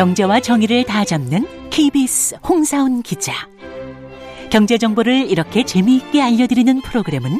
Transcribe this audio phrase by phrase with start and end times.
[0.00, 3.34] 경제와 정의를 다 잡는 KBS 홍사훈 기자.
[4.48, 7.38] 경제 정보를 이렇게 재미있게 알려드리는 프로그램은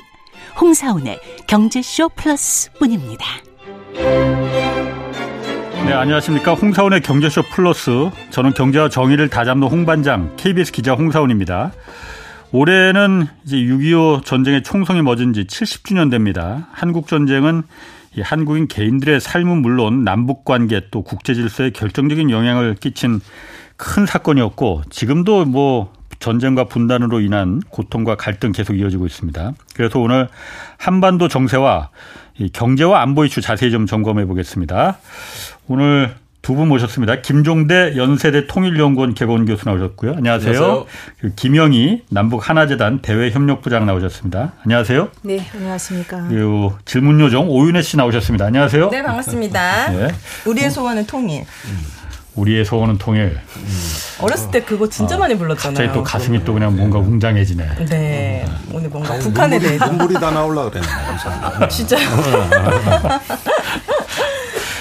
[0.60, 3.24] 홍사훈의 경제쇼 플러스뿐입니다.
[5.90, 6.54] 네, 안녕하십니까.
[6.54, 7.90] 홍사훈의 경제쇼 플러스.
[8.30, 11.72] 저는 경제와 정의를 다 잡는 홍반장 KBS 기자 홍사훈입니다.
[12.52, 16.68] 올해는 이제 6.25 전쟁의 총성이 멎은 지 70주년 됩니다.
[16.70, 17.64] 한국 전쟁은
[18.14, 23.20] 이 한국인 개인들의 삶은 물론 남북 관계 또 국제 질서에 결정적인 영향을 끼친
[23.76, 29.54] 큰 사건이었고 지금도 뭐 전쟁과 분단으로 인한 고통과 갈등 계속 이어지고 있습니다.
[29.74, 30.28] 그래서 오늘
[30.78, 31.88] 한반도 정세와
[32.48, 34.98] 경제와 안보 이슈 자세히 좀 점검해 보겠습니다.
[35.68, 37.20] 오늘 두 분 모셨습니다.
[37.20, 40.14] 김종대 연세대 통일연구원 개건 교수 나오셨고요.
[40.16, 40.50] 안녕하세요.
[40.54, 40.86] 안녕하세요.
[41.20, 44.52] 그 김영희 남북 하나재단 대외협력부장 나오셨습니다.
[44.64, 45.10] 안녕하세요.
[45.22, 46.28] 네, 안녕하십니까.
[46.28, 48.46] 그리고 질문 요정 오윤혜 씨 나오셨습니다.
[48.46, 48.88] 안녕하세요.
[48.88, 49.90] 네, 반갑습니다.
[49.90, 50.08] 네.
[50.46, 51.44] 우리의 소원은 통일.
[52.36, 53.38] 우리의 소원은 통일.
[54.20, 55.76] 어렸을 때 그거 진짜 어, 많이 불렀잖아요.
[55.76, 57.86] 갑자기 또 가슴이 또 그냥 뭔가 웅장해지네.
[57.88, 58.46] 네.
[58.72, 59.86] 오늘 뭔가 아니, 북한에 눈물이, 대해서.
[59.90, 60.86] 눈물이 다 나올라 그랬네.
[61.68, 62.08] 진짜요?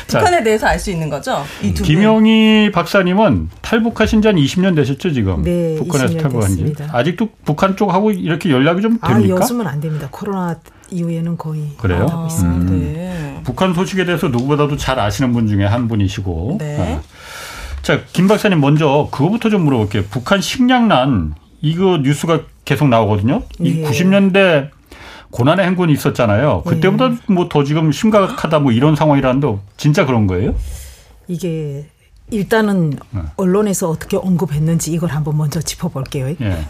[0.08, 1.44] 북한에 대해서 알 수 있는 거죠?
[1.62, 5.44] 이두 김영희 박사님은 탈북하신 지 한 20년 되셨죠 지금?
[5.44, 6.74] 네, 북한에서 탈북한 지.
[6.92, 9.36] 아직도 북한 쪽하고 이렇게 연락이 좀 아, 됩니까?
[9.36, 10.08] 아, 요즘은 안 됩니다.
[10.10, 10.56] 코로나
[10.92, 12.28] 이후에는 거의 그래요?
[12.28, 12.72] 있습니다.
[12.72, 12.94] 음.
[12.94, 13.42] 네.
[13.44, 16.58] 북한 소식에 대해서 누구보다도 잘 아시는 분 중에 한 분이시고.
[16.60, 16.78] 네.
[16.80, 17.02] 아.
[17.82, 20.04] 자, 김 박사님 먼저 그거부터 좀 물어볼게요.
[20.10, 23.44] 북한 식량난 이거 뉴스가 계속 나오거든요.
[23.60, 23.90] 이 네.
[23.90, 24.70] 90년대
[25.32, 26.64] 고난의 행군이 있었잖아요.
[26.64, 27.16] 그때보다 네.
[27.28, 30.56] 뭐더 지금 심각하다 뭐 이런 상황이라는데 진짜 그런 거예요?
[31.28, 31.86] 이게
[32.32, 33.22] 일단은 네.
[33.38, 36.36] 언론에서 어떻게 언급했는지 이걸 한번 먼저 짚어볼게요.
[36.42, 36.66] 예.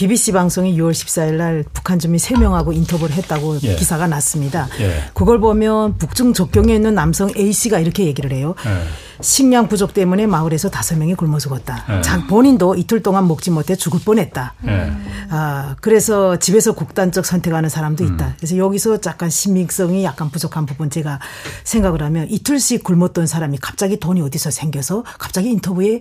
[0.00, 3.74] BBC 방송이 6월 14일 날 북한 주민 3명하고 인터뷰를 했다고 예.
[3.74, 4.66] 기사가 났습니다.
[4.80, 5.04] 예.
[5.12, 8.54] 그걸 보면 북중 적경에 있는 남성 A씨가 이렇게 얘기를 해요.
[8.64, 8.84] 예.
[9.22, 11.84] 식량 부족 때문에 마을에서 다섯 명이 굶어 죽었다.
[11.86, 12.00] 네.
[12.00, 14.54] 자, 본인도 이틀 동안 먹지 못해 죽을 뻔했다.
[14.62, 14.90] 네.
[15.28, 18.28] 아, 그래서 집에서 국단적 선택하는 사람도 있다.
[18.28, 18.34] 음.
[18.38, 21.20] 그래서 여기서 약간 신빙성이 약간 부족한 부분 제가
[21.64, 26.00] 생각을 하면 이틀씩 굶었던 사람이 갑자기 돈이 어디서 생겨서 갑자기 인터뷰에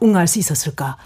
[0.00, 0.98] 응할 수 있었을까?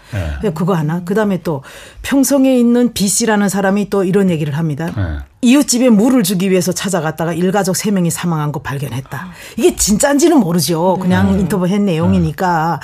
[0.43, 0.51] 네.
[0.53, 1.03] 그거 하나.
[1.03, 1.63] 그 다음에 또
[2.03, 4.91] 평 성에 있는 B 씨라는 사람이 또 이런 얘기를 합니다.
[4.95, 5.17] 네.
[5.41, 9.29] 이웃집에 물을 주기 위해서 찾아갔다가 일가족 3명이 사망한 거 발견했다.
[9.55, 10.97] 이게 진짜인지는 모르죠.
[10.99, 11.39] 그냥 음.
[11.39, 12.81] 인터뷰 한 내용이니까.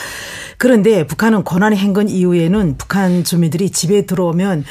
[0.57, 4.63] 그런데 북한은 고난의 행군 이후에는 북한 주민들이 집에 들어오면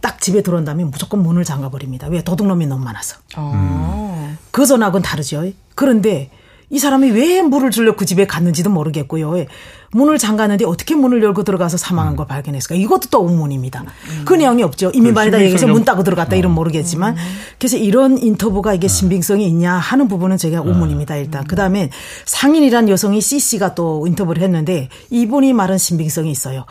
[0.00, 2.08] 딱 집에 들어온 다음에 무조건 문을 잠가버립니다.
[2.08, 2.22] 왜?
[2.22, 3.18] 도둑놈이 너무 많아서.
[3.36, 4.38] 음.
[4.50, 5.44] 그 전하고는 다르죠.
[5.74, 6.30] 그런데
[6.70, 9.44] 이 사람이 왜 물을 주려 그 집에 갔는지도 모르겠고요.
[9.90, 12.76] 문을 잠갔는데 어떻게 문을 열고 들어가서 사망한 걸 발견했을까?
[12.76, 13.84] 이것도 또 의문입니다.
[14.24, 14.92] 그 내용이 없죠.
[14.94, 16.54] 이민반이다 그 얘기해서 문 따고 들어갔다 이런 어.
[16.54, 17.16] 모르겠지만
[17.58, 18.88] 그래서 이런 인터뷰가 이게 어.
[18.88, 20.64] 신빙성이 있냐 하는 부분은 제가 어.
[20.64, 21.16] 의문입니다.
[21.16, 21.90] 일단 그 다음에
[22.24, 26.66] 상인이란 여성이 C 씨가 또 인터뷰를 했는데 이분이 말은 신빙성이 있어요.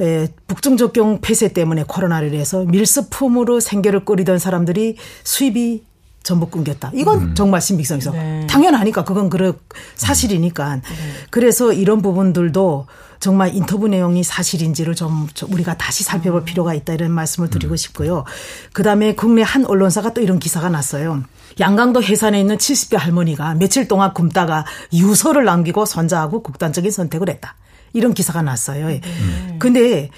[0.00, 5.84] 에, 북중 적경 폐쇄 때문에 코로나를 해서 밀수품으로 생계를 꾸리던 사람들이 수입이
[6.22, 6.90] 전부 끊겼다.
[6.94, 7.34] 이건 음.
[7.34, 8.46] 정말 신빙성에서 네.
[8.48, 9.54] 당연하니까 그건 그렇
[9.96, 10.76] 사실이니까.
[10.76, 10.82] 네.
[11.30, 12.86] 그래서 이런 부분들도
[13.20, 17.76] 정말 인터뷰 내용이 사실인지를 좀 우리가 다시 살펴볼 필요가 있다 이런 말씀을 드리고 음.
[17.76, 18.24] 싶고요.
[18.72, 21.22] 그다음에 국내 한 언론사가 또 이런 기사가 났어요.
[21.58, 27.56] 양강도 해산에 있는 70대 할머니가 며칠 동안 굶다가 유서를 남기고 손자하고 극단적인 선택을 했다.
[27.92, 28.86] 이런 기사가 났어요.
[28.88, 29.56] 음.
[29.58, 30.10] 근데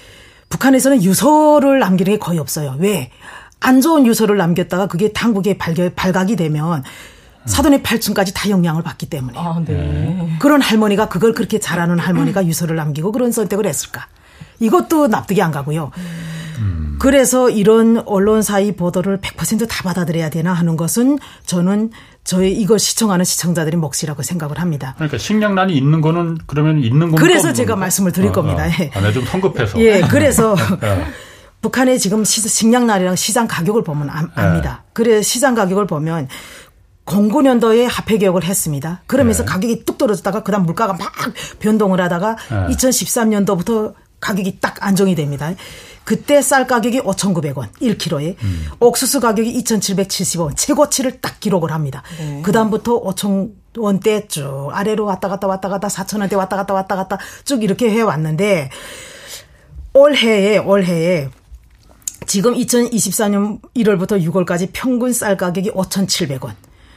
[0.49, 2.75] 북한에서는 유서를 남기는 게 거의 없어요.
[2.79, 3.11] 왜?
[3.63, 6.83] 안 좋은 유서를 남겼다가 그게 당국에 발견, 발각이 되면
[7.45, 9.37] 사돈의 8층까지 다 영향을 받기 때문에.
[9.37, 10.37] 아, 네.
[10.39, 14.07] 그런 할머니가 그걸 그렇게 잘하는 할머니가 유서를 남기고 그런 선택을 했을까?
[14.59, 15.91] 이것도 납득이 안 가고요.
[16.59, 16.97] 음.
[16.99, 21.91] 그래서 이런 언론사의 보도를 100%다 받아들여야 되나 하는 것은 저는
[22.23, 24.93] 저희 이걸 시청하는 시청자들의 몫이라고 생각을 합니다.
[24.95, 27.21] 그러니까 식량난이 있는 거는 그러면 있는 겁니까?
[27.21, 28.63] 그래서 제가 말씀을 드릴 어, 겁니다.
[28.63, 28.67] 어.
[28.67, 29.81] 아, 네, 좀 성급해서.
[29.81, 31.05] 예, 그래서 네.
[31.63, 34.83] 북한의 지금 식량난이랑 시장 가격을 보면 압니다.
[34.85, 34.89] 네.
[34.91, 36.27] 그래 시장 가격을 보면
[37.05, 39.01] 09년도에 화폐 개혁을 했습니다.
[39.07, 39.51] 그러면서 네.
[39.51, 41.11] 가격이 뚝 떨어졌다가 그다음 물가가 막
[41.59, 42.75] 변동을 하다가 네.
[42.75, 45.51] 2013년도부터 가격이 딱 안정이 됩니다.
[46.03, 48.65] 그때 쌀 가격이 5,900원 1kg에 음.
[48.81, 52.03] 옥수수 가격이 2,770원 최고치를 딱 기록을 합니다.
[52.17, 52.41] 네.
[52.41, 57.89] 그다음부터 5,000원대 쭉 아래로 왔다 갔다 왔다 갔다 4,000원대 왔다 갔다 왔다 갔다 쭉 이렇게
[57.89, 58.69] 해 왔는데
[59.93, 61.29] 올해에 올해에
[62.25, 66.53] 지금 2024년 1월부터 6월까지 평균 쌀 가격이 5,700원.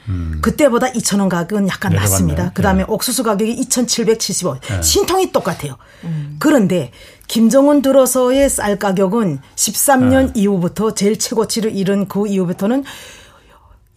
[0.08, 0.38] 음.
[0.40, 2.10] 그때보다 2,000원 가격은 약간 내려갔네.
[2.10, 2.52] 낮습니다.
[2.54, 2.84] 그 다음에 네.
[2.88, 4.60] 옥수수 가격이 2,770원.
[4.60, 4.82] 네.
[4.82, 5.76] 신통이 똑같아요.
[6.04, 6.36] 음.
[6.38, 6.92] 그런데
[7.26, 10.32] 김정은 들어서의 쌀 가격은 13년 네.
[10.36, 12.84] 이후부터 제일 최고치를 잃은 그 이후부터는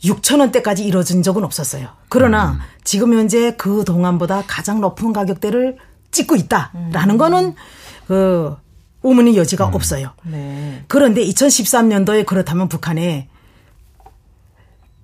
[0.03, 1.89] 6천 원대까지 이뤄진 적은 없었어요.
[2.07, 2.59] 그러나 음.
[2.83, 5.77] 지금 현재 그 동안보다 가장 높은 가격대를
[6.11, 7.17] 찍고 있다라는 음.
[7.17, 7.55] 거는
[8.07, 8.55] 그
[9.03, 9.73] 의문의 여지가 음.
[9.75, 10.11] 없어요.
[10.23, 10.83] 네.
[10.87, 13.27] 그런데 2013년도에 그렇다면 북한에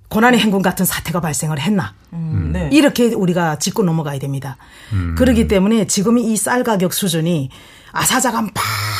[0.09, 1.93] 고난의 행군 같은 사태가 발생을 했나?
[2.13, 2.51] 음.
[2.53, 2.69] 네.
[2.71, 4.57] 이렇게 우리가 짚고 넘어가야 됩니다.
[4.93, 5.15] 음.
[5.17, 7.49] 그렇기 때문에 지금 이 쌀 가격 수준이
[7.91, 8.51] 아사자가 막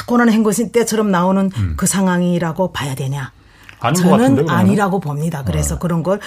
[0.07, 1.73] 고난의 행군 때처럼 나오는 음.
[1.77, 3.31] 그 상황이라고 봐야 되냐?
[3.95, 5.43] 저는 아니라고 봅니다.
[5.43, 5.79] 그래서 아.
[5.79, 6.19] 그런 걸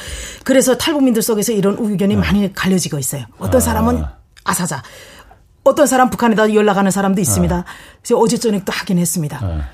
[0.45, 2.21] 그래서 탈북민들 속에서 이런 의견이 아.
[2.21, 3.25] 많이 갈려지고 있어요.
[3.39, 3.61] 어떤 아.
[3.61, 4.05] 사람은
[4.45, 4.83] 아사자,
[5.65, 7.57] 어떤 사람 북한에다 연락하는 사람도 있습니다.
[7.57, 7.65] 아.
[8.03, 9.39] 그래서 어제 저녁도 하긴 했습니다.
[9.43, 9.69] 아.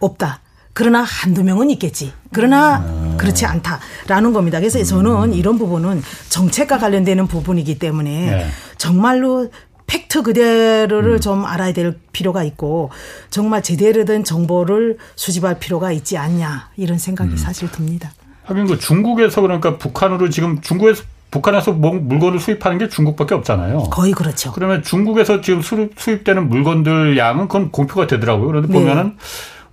[0.00, 0.40] 없다.
[0.72, 2.12] 그러나 한두 명은 있겠지.
[2.32, 3.16] 그러나 음.
[3.16, 4.58] 그렇지 않다라는 겁니다.
[4.58, 8.46] 그래서 저는 이런 부분은 정책과 관련되는 부분이기 때문에 네.
[8.76, 9.50] 정말로
[9.86, 11.20] 팩트 그대로를 음.
[11.20, 12.90] 좀 알아야 될 필요가 있고
[13.30, 17.36] 정말 제대로 된 정보를 수집할 필요가 있지 않냐 이런 생각이 음.
[17.38, 18.12] 사실 듭니다.
[18.44, 23.84] 하긴 그 중국에서 그러니까 북한으로 지금 중국에서 북한에서 물건을 수입하는 게 중국밖에 없잖아요.
[23.90, 24.52] 거의 그렇죠.
[24.52, 28.46] 그러면 중국에서 지금 수입되는 물건들 양은 그건 공표가 되더라고요.
[28.46, 28.74] 그런데 네.
[28.74, 29.16] 보면은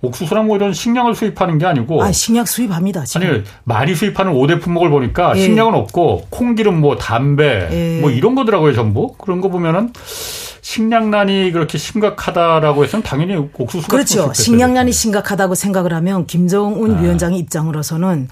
[0.04, 3.04] 옥수수랑 뭐 이런 식량을 수입하는 게 아니고 아, 식량 수입합니다.
[3.04, 3.26] 지금.
[3.26, 5.40] 아니 많이 수입하는 5대 품목을 보니까 예.
[5.40, 8.00] 식량은 없고 콩기름 뭐 담배 예.
[8.00, 9.92] 뭐 이런 거더라고요 전부 그런 거 보면은
[10.60, 14.32] 식량난이 그렇게 심각하다라고 해서는 당연히 옥수수가 그렇죠.
[14.34, 17.00] 식량난이 심각하다고 생각을 하면 김정은 아.
[17.00, 18.28] 위원장의 입장으로서는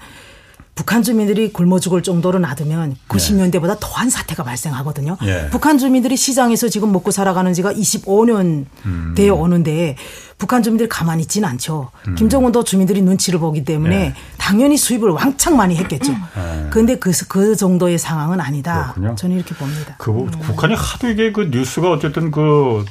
[0.75, 5.17] 북한 주민들이 굶어 죽을 정도로 놔두면 90년대보다 더한 사태가 발생하거든요.
[5.23, 5.47] 예.
[5.51, 9.13] 북한 주민들이 시장에서 지금 먹고 살아가는 지가 25년 음.
[9.15, 9.95] 되어 오는데
[10.39, 11.91] 북한 주민들이 가만히 있지는 않죠.
[12.07, 12.15] 음.
[12.15, 14.13] 김정은도 주민들이 눈치를 보기 때문에 예.
[14.37, 16.11] 당연히 수입을 왕창 많이 했겠죠.
[16.11, 16.67] 예.
[16.71, 18.93] 그런데 그, 그 정도의 상황은 아니다.
[18.93, 19.15] 그렇군요.
[19.15, 19.95] 저는 이렇게 봅니다.
[19.99, 20.31] 그 음.
[20.31, 22.83] 북한이 하도 이게 그 뉴스가 어쨌든 그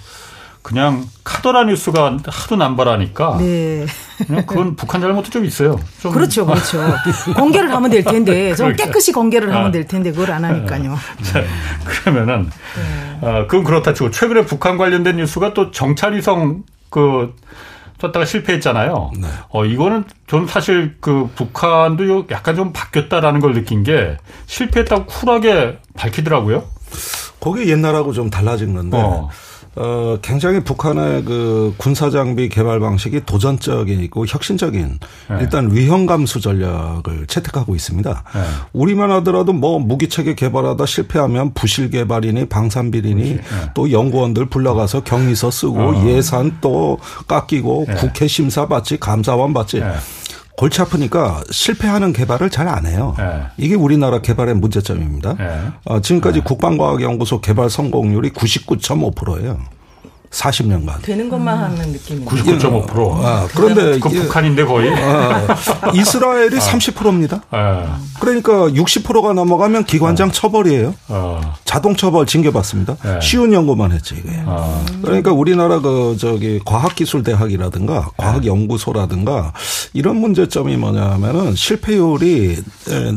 [0.63, 3.85] 그냥 카더라 뉴스가 하도 남발하니까 네.
[4.27, 5.79] 그냥 그건 북한 잘못도 좀 있어요.
[6.01, 6.13] 좀.
[6.13, 6.79] 그렇죠, 그렇죠.
[7.37, 8.85] 공개를 하면 될 텐데 좀 그러니까.
[8.87, 9.71] 깨끗이 공개를 하면 아.
[9.73, 10.97] 될 텐데 그걸 안 하니까요.
[11.23, 11.43] 자,
[11.85, 12.49] 그러면은
[13.21, 13.29] 네.
[13.29, 17.35] 어, 그건 그렇다 치고 최근에 북한 관련된 뉴스가 또 정찰위성 그
[17.99, 19.13] 떴다가 실패했잖아요.
[19.21, 19.29] 네.
[19.51, 24.17] 어 이거는 전 사실 그 북한도 약간 좀 바뀌었다라는 걸 느낀 게
[24.47, 26.65] 실패했다고 쿨하게 밝히더라고요.
[27.41, 28.97] 거기 옛날하고 좀 달라진 건데.
[28.97, 29.29] 어.
[29.75, 34.99] 어, 굉장히 북한의 그 군사 장비 개발 방식이 도전적이고 혁신적인
[35.31, 35.37] 네.
[35.41, 38.25] 일단 위험 감수 전략을 채택하고 있습니다.
[38.35, 38.41] 네.
[38.75, 43.43] 우리만 하더라도 뭐 무기 체계 개발하다 실패하면 부실 개발이니 방산 비리니 네.
[43.75, 46.07] 또 연구원들 불러가서 격리서 쓰고 어.
[46.07, 47.95] 예산 또 깎이고 네.
[47.95, 49.87] 국회 심사 받지 감사원 받지 네.
[50.57, 53.15] 골치 아프니까 실패하는 개발을 잘 안 해요.
[53.19, 53.43] 네.
[53.59, 55.35] 이게 우리나라 개발의 문제점입니다.
[55.37, 55.61] 네.
[55.85, 56.45] 어, 지금까지 네.
[56.45, 59.59] 국방과학연구소 개발 성공률이 99.5%예요.
[60.33, 61.03] 40년간.
[61.03, 62.29] 되는 것만 하는 느낌이에요.
[62.29, 63.25] 99.5%.
[63.25, 64.93] 아, 그런데 그 북한인데 거의.
[64.95, 65.47] 아,
[65.95, 66.59] 이스라엘이 아.
[66.59, 67.43] 30%입니다.
[67.51, 68.01] 아.
[68.19, 70.33] 그러니까 60%가 넘어가면 기관장 아.
[70.33, 70.95] 처벌이에요.
[71.09, 71.55] 아.
[71.65, 72.97] 자동 처벌 징계받습니다.
[72.97, 73.19] 네.
[73.21, 74.43] 쉬운 연구만 했지 이게.
[74.47, 74.83] 아.
[75.03, 79.53] 그러니까 우리나라 그 저기 과학기술대학이라든가 과학연구소라든가
[79.93, 82.63] 이런 문제점이 뭐냐면은 실패율이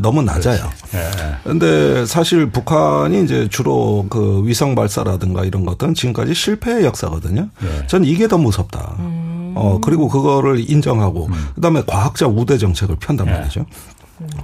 [0.01, 0.69] 너무 낮아요.
[1.43, 2.05] 그런데 네.
[2.05, 7.49] 사실 북한이 이제 주로 그 위성 발사라든가 이런 것들은 지금까지 실패 역사 역사거든요.
[7.61, 7.87] 네.
[7.87, 8.95] 저는 이게 더 무섭다.
[8.99, 9.53] 음.
[9.55, 11.33] 어, 그리고 그거를 인정하고, 음.
[11.55, 13.33] 그 다음에 과학자 우대 정책을 편단 네.
[13.33, 13.65] 말이죠.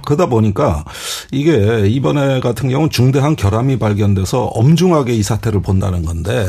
[0.04, 0.84] 그러다 보니까
[1.30, 6.46] 이게 이번에 같은 경우는 중대한 결함이 발견돼서 엄중하게 이 사태를 본다는 건데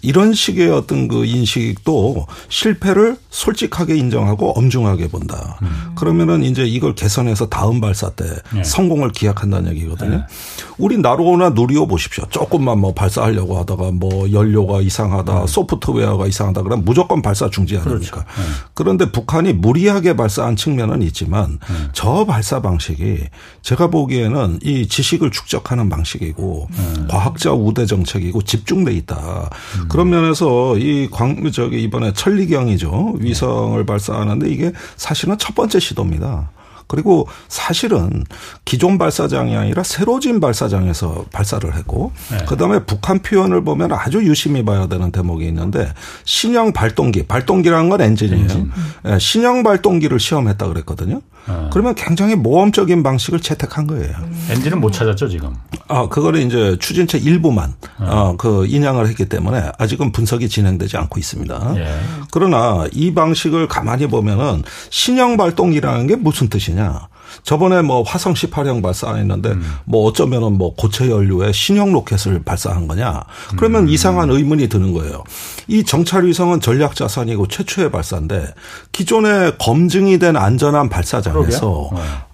[0.00, 5.58] 이런 식의 어떤 그 인식도 실패를 솔직하게 인정하고 엄중하게 본다.
[5.62, 5.92] 음.
[5.96, 8.62] 그러면은 이제 이걸 개선해서 다음 발사 때 네.
[8.62, 10.10] 성공을 기약한다는 얘기거든요.
[10.10, 10.22] 네.
[10.78, 12.24] 우리 나로나 누리오 보십시오.
[12.30, 15.46] 조금만 뭐 발사하려고 하다가 뭐 연료가 이상하다, 네.
[15.46, 18.24] 소프트웨어가 이상하다 그러면 무조건 발사 중지 아닙니까?
[18.24, 18.40] 그렇죠.
[18.40, 18.42] 네.
[18.74, 21.88] 그런데 북한이 무리하게 발사한 측면은 있지만 네.
[21.92, 23.28] 저 발사 발사 방식이
[23.62, 27.06] 제가 보기에는 이 지식을 축적하는 방식이고 음.
[27.08, 29.48] 과학자 우대 정책이고 집중돼 있다.
[29.78, 29.88] 음.
[29.88, 36.50] 그런 면에서 이 광 저기 이번에 천리경이죠 위성을 발사하는데 이게 사실은 첫 번째 시도입니다.
[36.88, 38.24] 그리고 사실은
[38.66, 42.44] 기존 발사장이 아니라 새로 진 발사장에서 발사를 했고 네.
[42.44, 45.90] 그다음에 북한 표현을 보면 아주 유심히 봐야 되는 대목이 있는데
[46.24, 48.42] 신형 발동기 발동기라는 건 엔진이에요.
[48.42, 48.70] 엔진.
[49.04, 51.22] 네, 신형 발동기를 시험했다 그랬거든요.
[51.46, 51.68] 아.
[51.72, 54.14] 그러면 굉장히 모험적인 방식을 채택한 거예요.
[54.50, 55.54] 엔진은 못 찾았죠 지금.
[55.88, 58.04] 아 그거를 이제 추진체 일부만 아.
[58.04, 61.74] 어, 그 인양을 했기 때문에 아직은 분석이 진행되지 않고 있습니다.
[61.76, 62.00] 예.
[62.30, 67.08] 그러나 이 방식을 가만히 보면은 신형 발동이라는 게 무슨 뜻이냐?
[67.44, 69.62] 저번에 뭐 화성 18형 발사했는데 음.
[69.84, 73.24] 뭐 어쩌면은 뭐 고체 연료에 신형 로켓을 발사한 거냐?
[73.56, 73.88] 그러면 음.
[73.88, 75.24] 이상한 의문이 드는 거예요.
[75.66, 78.54] 이 정찰 위성은 전략 자산이고 최초의 발사인데
[78.92, 81.90] 기존에 검증이 된 안전한 발사장에서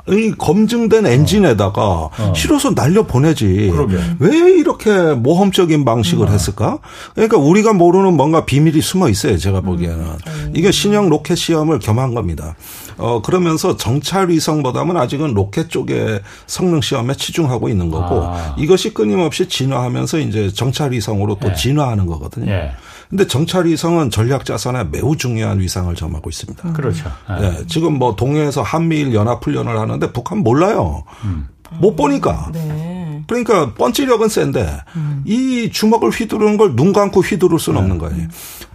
[0.09, 2.33] 이 검증된 엔진에다가 어.
[2.35, 3.73] 실어서 날려 보내지.
[4.19, 6.33] 왜 이렇게 모험적인 방식을 음.
[6.33, 6.79] 했을까?
[7.15, 9.37] 그러니까 우리가 모르는 뭔가 비밀이 숨어 있어요.
[9.37, 10.53] 제가 보기에는 음.
[10.55, 12.57] 이게 신형 로켓 시험을 겸한 겁니다.
[12.99, 18.55] 어 그러면서 정찰 위성보다는 아직은 로켓 쪽의 성능 시험에 치중하고 있는 거고 아.
[18.59, 21.55] 이것이 끊임없이 진화하면서 이제 정찰 위성으로 또 예.
[21.55, 22.51] 진화하는 거거든요.
[22.51, 22.73] 예.
[23.09, 26.73] 근데 정찰 위성은 전략 자산에 매우 중요한 위상을 점하고 있습니다.
[26.75, 27.11] 그렇죠.
[27.41, 27.63] 네.
[27.67, 31.05] 지금 뭐 동해에서 한미일 연합 훈련을 하는데 북한 몰라요.
[31.25, 31.49] 음.
[31.81, 32.51] 못 보니까.
[32.53, 33.23] 네.
[33.27, 35.23] 그러니까 펀치력은 센데 음.
[35.27, 37.83] 이 주먹을 휘두르는 걸 눈 감고 휘두를 수는 네.
[37.83, 38.29] 없는 거예요.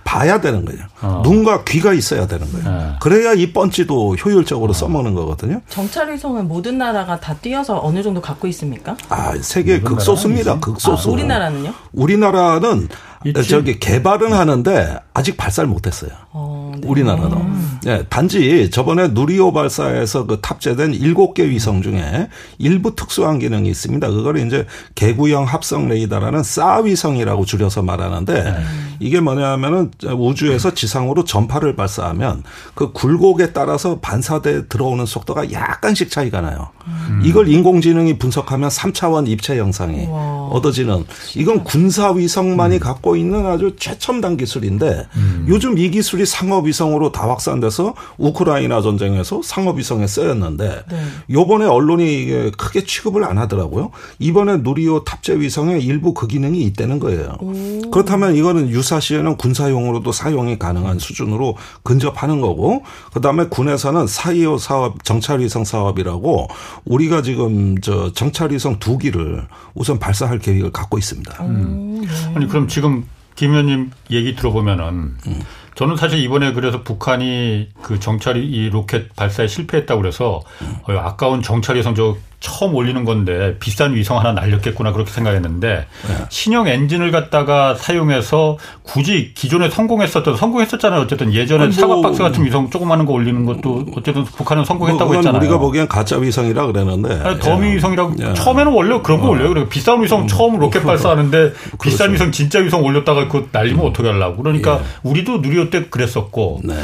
[0.04, 0.82] 봐야 되는 거예요.
[1.02, 1.22] 어.
[1.24, 2.70] 눈과 귀가 있어야 되는 거예요.
[2.70, 2.94] 네.
[3.02, 4.74] 그래야 이 펀치도 효율적으로 어.
[4.74, 5.62] 써먹는 거거든요.
[5.70, 8.96] 정찰 위성은 모든 나라가 다 뛰어서 어느 정도 갖고 있습니까?
[9.10, 10.60] 아, 세계 극소수입니다.
[10.60, 11.10] 극소수.
[11.10, 11.74] 아, 우리나라는요?
[11.94, 12.90] 우리나라는
[13.26, 13.48] 있지?
[13.48, 16.12] 저기 개발은 하는데 아직 발사를 못했어요.
[16.32, 16.88] 어, 네.
[16.88, 17.32] 우리나라는.
[17.38, 17.80] 음.
[17.84, 24.10] 네, 단지 저번에 누리호 발사에서 그 탑재된 7개 위성 중에 일부 특수한 기능이 있습니다.
[24.10, 28.56] 그걸 이제 개구형 합성 레이더라는 싸 위성이라고 줄여서 말하는데 네.
[29.00, 36.70] 이게 뭐냐면은 우주에서 지상으로 전파를 발사하면 그 굴곡에 따라서 반사돼 들어오는 속도가 약간씩 차이가 나요.
[36.88, 37.22] 음.
[37.24, 40.48] 이걸 인공지능이 분석하면 3차원 입체 영상이 우와.
[40.52, 42.80] 얻어지는 이건 군사 위성만이 음.
[42.80, 45.46] 갖고 있는 아주 최첨단 기술인데 음.
[45.48, 51.04] 요즘 이 기술이 상업 위성으로 다 확산돼서 우크라이나 전쟁에서 상업 위성에 쓰였는데 네.
[51.30, 53.92] 요번에 언론이 이게 크게 취급을 안 하더라고요.
[54.20, 57.38] 이번에 누리호 탑재 위성에 일부 그 기능이 있다는 거예요.
[57.40, 57.92] 오.
[57.92, 65.40] 그렇다면 이거는 유사시에는 군사용 으로도 사용이 가능한 수준으로 근접하는 거고 그다음에 군에서는 사이오 사업 정찰
[65.40, 66.48] 위성 사업이라고
[66.86, 71.44] 우리가 지금 저 정찰 위성 두 기를 우선 발사할 계획을 갖고 있습니다.
[71.44, 72.02] 음.
[72.02, 72.08] 네.
[72.36, 75.42] 아니 그럼 지금 김 의원님 얘기 들어보면은 음.
[75.76, 80.42] 저는 사실 이번에 그래서 북한이 그 정찰이 이 로켓 발사에 실패했다고 그래서
[80.84, 86.16] 어, 아까운 정찰 위성 저 처음 올리는 건데 비싼 위성 하나 날렸겠구나 그렇게 생각했는데 네.
[86.28, 91.00] 신형 엔진을 갖다가 사용해서 굳이 기존에 성공했었던 성공했었잖아요.
[91.00, 95.16] 어쨌든 예전에 뭐, 사과 박스 같은 위성 조그마한 거 올리는 것도 어쨌든 북한은 성공했다고 뭐,
[95.16, 95.40] 했잖아요.
[95.40, 97.76] 우리가 보기엔 가짜 위성이라 그랬는데 아니, 더미 예.
[97.76, 98.34] 위성이라고 예.
[98.34, 99.30] 처음에는 원래 그런 거 어.
[99.30, 99.48] 올려요.
[99.48, 100.28] 그리고 비싼 위성 음.
[100.28, 100.88] 처음 로켓 그렇죠.
[100.88, 101.78] 발사하는데 그렇죠.
[101.82, 105.10] 비싼 위성 진짜 위성 올렸다가 그거 날리면 어떻게 하려고 그러니까 예.
[105.10, 106.76] 우리도 누려 6.25 때 그랬었고 네.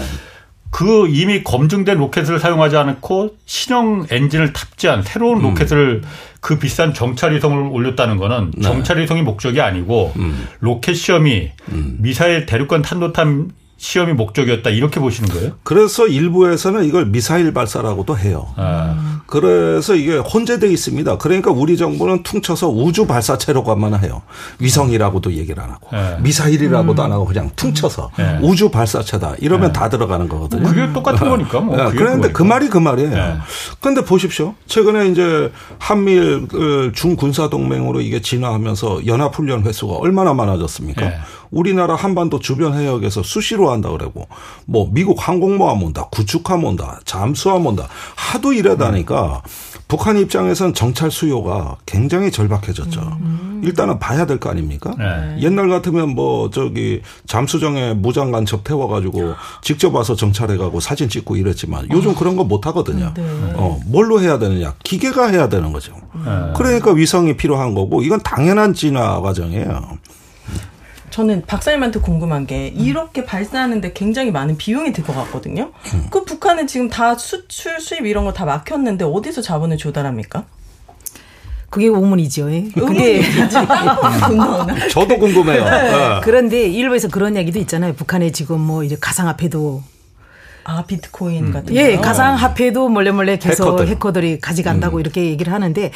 [0.72, 5.44] 그 이미 검증된 로켓을 사용하지 않고 신형 엔진을 탑재한 새로운 음.
[5.44, 6.10] 로켓을 음.
[6.42, 8.62] 그 비싼 정찰위성을 올렸다는 거는 네.
[8.62, 10.48] 정찰위성이 목적이 아니고 음.
[10.60, 11.98] 로켓 시험이 음.
[12.00, 15.52] 미사일 대륙간 탄도탄 시험이 목적이었다 이렇게 보시는 거예요?
[15.64, 18.48] 그래서 일부에서는 이걸 미사일 발사라고도 해요.
[18.58, 19.22] 아.
[19.26, 21.18] 그래서 이게 혼재돼 있습니다.
[21.18, 24.22] 그러니까 우리 정부는 퉁쳐서 우주 발사체로가만 해요.
[24.60, 26.18] 위성이라고도 얘기를 안 하고 네.
[26.20, 27.06] 미사일이라고도 음.
[27.06, 28.40] 안 하고 그냥 퉁쳐서 네.
[28.42, 29.80] 우주 발사체다 이러면 네.
[29.80, 30.68] 다 들어가는 거거든요.
[30.68, 31.78] 그게 똑같은 거니까 뭐.
[31.78, 31.90] 네.
[31.96, 33.40] 그런데 그 말이 그 말이에요.
[33.80, 34.56] 그런데 보십시오.
[34.68, 41.12] 최근에 이제 한미일 그 중군사 동맹으로 이게 진화하면서 연합 훈련 횟수가 얼마나 많아졌습니까?
[41.52, 44.28] 우리나라 한반도 주변 해역에서 수시로 한다 그러고
[44.66, 49.42] 뭐 미국 항공모함 온다, 구축함 온다, 잠수함 온다 하도 이러다니까
[49.88, 53.02] 북한 입장에선 정찰 수요가 굉장히 절박해졌죠.
[53.22, 53.62] 음.
[53.66, 54.94] 일단은 봐야 될 거 아닙니까?
[54.98, 55.38] 네.
[55.42, 61.36] 옛날 같으면 뭐 저기 잠수정에 무장 간첩 태워 가지고 직접 와서 정찰해 가고 사진 찍고
[61.36, 62.16] 이랬지만 요즘 어.
[62.16, 63.14] 그런 거 못 하거든요.
[63.16, 63.24] 네.
[63.56, 64.74] 어, 뭘로 해야 되느냐?
[64.84, 65.94] 기계가 해야 되는 거죠.
[66.26, 66.54] 네.
[66.56, 69.98] 그러니까 위성이 필요한 거고 이건 당연한 진화 과정이에요.
[71.20, 75.72] 저는 박사님한테 궁금한 게 이렇게 발사하는데 굉장히 많은 비용이 들 것 같거든요.
[75.94, 76.08] 음.
[76.10, 80.46] 그 북한은 지금 다 수출 수입 이런 거 다 막혔는데 어디서 자본을 조달합니까?
[81.70, 82.50] 그게 의문이죠.
[82.54, 82.64] 예.
[82.74, 83.22] 그게
[84.92, 85.66] 저도 궁금해요.
[85.66, 86.22] 네.
[86.24, 87.94] 그런데 일부에서 그런 얘기도 있잖아요.
[87.96, 89.84] 북한에 지금 뭐 이제 가상화폐도
[90.64, 91.54] 아 비트코인 음.
[91.54, 93.88] 같은 예, 가상 화폐도 몰래 몰래 계속 해커들.
[93.88, 95.00] 해커들이 가져간다고 음.
[95.00, 95.92] 이렇게 얘기를 하는데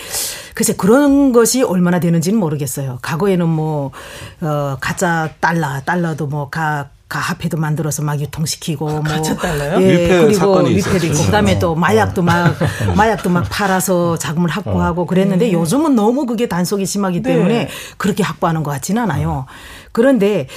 [0.56, 3.00] 글쎄 그런 것이 얼마나 되는지는 모르겠어요.
[3.02, 3.92] 과거에는 뭐
[4.42, 9.80] 어, 가짜 달러, 달러도 뭐가 가화폐도 만들어서 막 유통시키고 뭐 가짜 달러요?
[9.84, 12.56] 예, 그리고 위패도 있고 그다음에 또 마약도 막
[12.98, 15.06] 마약도 막 팔아서 자금을 확보하고 어.
[15.06, 15.54] 그랬는데 네.
[15.54, 17.34] 요즘은 너무 그게 단속이 심하기 네.
[17.34, 17.70] 때문에 네.
[17.98, 19.46] 그렇게 확보하는 것 같지는 않아요.
[19.92, 20.48] 그런데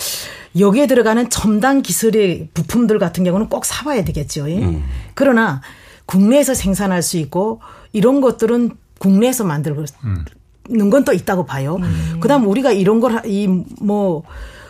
[0.59, 4.51] 여기에 들어가는 첨단 기술의 부품들 같은 경우는 꼭 사봐야 되겠죠.
[4.51, 4.59] 예?
[4.59, 4.85] 음.
[5.15, 5.61] 그러나
[6.07, 7.61] 국내에서 생산할 수 있고
[7.93, 9.85] 이런 것들은 국내에서 만들고
[10.69, 11.77] 는 건 또 있다고 봐요.
[11.77, 12.19] 음.
[12.21, 14.25] 그다음 우리가 이런 걸 이뭐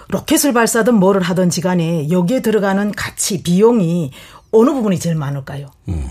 [0.09, 4.11] 로켓을 발사든 뭐를 하든지 간에 여기에 들어가는 가치 비용이
[4.53, 5.69] 어느 부분이 제일 많을까요?
[5.89, 6.07] 음.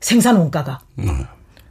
[0.00, 0.80] 생산 원가가.
[0.98, 1.24] 음.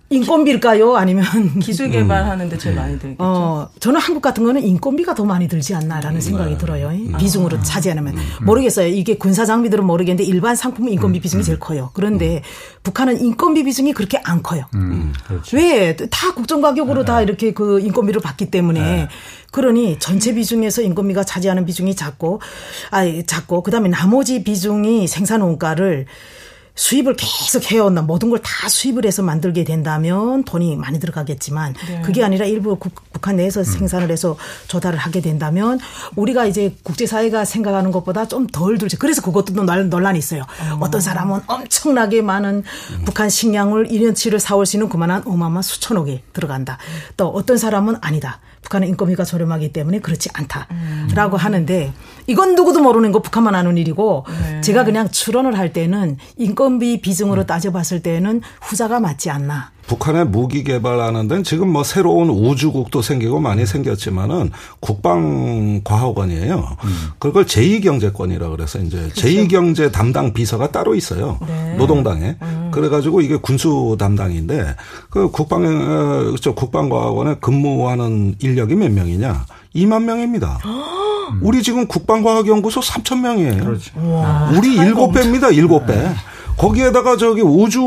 [0.09, 0.95] 인건비일까요?
[0.95, 1.23] 아니면
[1.61, 3.23] 기술 개발하는데 제일 많이 들겠죠.
[3.23, 6.57] 어, 저는 한국 같은 거는 인건비가 더 많이 들지 않나라는 생각이 네.
[6.57, 6.91] 들어요.
[7.17, 7.61] 비중으로 아.
[7.61, 8.23] 차지하면 음.
[8.41, 8.87] 모르겠어요.
[8.87, 11.21] 이게 군사 장비들은 모르겠는데 일반 상품 인건비 음.
[11.21, 11.91] 비중이 제일 커요.
[11.93, 12.41] 그런데 음.
[12.83, 14.65] 북한은 인건비 비중이 그렇게 안 커요.
[14.73, 15.13] 음.
[15.53, 15.95] 왜?
[15.95, 17.05] 다 국정 가격으로 네.
[17.05, 19.07] 다 이렇게 그 인건비를 받기 때문에 네.
[19.51, 22.41] 그러니 전체 비중에서 인건비가 차지하는 비중이 작고
[22.91, 26.05] 아 작고 그다음에 나머지 비중이 생산 원가를
[26.79, 28.01] 수입을 계속 해온다.
[28.01, 32.01] 모든 걸 다 수입을 해서 만들게 된다면 돈이 많이 들어가겠지만 네.
[32.01, 33.63] 그게 아니라 일부 국, 북한 내에서 음.
[33.65, 35.77] 생산을 해서 조달을 하게 된다면
[36.15, 38.97] 우리가 이제 국제사회가 생각하는 것보다 좀 덜 들지.
[38.97, 40.43] 그래서 그것도 논란이 있어요.
[40.79, 40.89] 어.
[40.89, 43.01] 떤 사람은 엄청나게 많은 음.
[43.05, 46.77] 북한 식량을 1년치를 사올 수 있는 그만한 어마어마한 수천억이 들어간다.
[47.17, 48.39] 또 어떤 사람은 아니다.
[48.61, 51.39] 북한은 인건비가 저렴하기 때문에 그렇지 않다라고 음.
[51.39, 51.93] 하는데
[52.27, 54.61] 이건 누구도 모르는 거 북한만 아는 일이고 네.
[54.61, 57.45] 제가 그냥 추론을 할 때는 인건비 비중으로 음.
[57.47, 59.71] 따져봤을 때는 후자가 맞지 않나.
[59.89, 66.77] 북한의 무기 개발하는 데는 지금 뭐 새로운 우주국도 생기고 많이 생겼지만은 국방과학원이에요.
[66.83, 67.09] 음.
[67.17, 69.27] 그걸 제2경제권이라 그래서 이제 그렇죠.
[69.27, 71.39] 제2경제 담당 비서가 따로 있어요.
[71.47, 71.75] 네.
[71.77, 72.35] 노동당에.
[72.39, 72.69] 음.
[72.71, 74.75] 그래가지고 이게 군수 담당인데
[75.09, 79.45] 그 국방, 어, 저 국방과학원에 근무하는 인력이 몇 명이냐?
[79.75, 80.59] 2만 명입니다.
[81.41, 83.63] 우리 지금 국방과학연구소 3천 명이에요.
[83.63, 83.91] 그렇지.
[84.55, 85.51] 우리 7배입니다.
[85.51, 86.13] 7배.
[86.59, 87.79] 거기에다가 저기 우주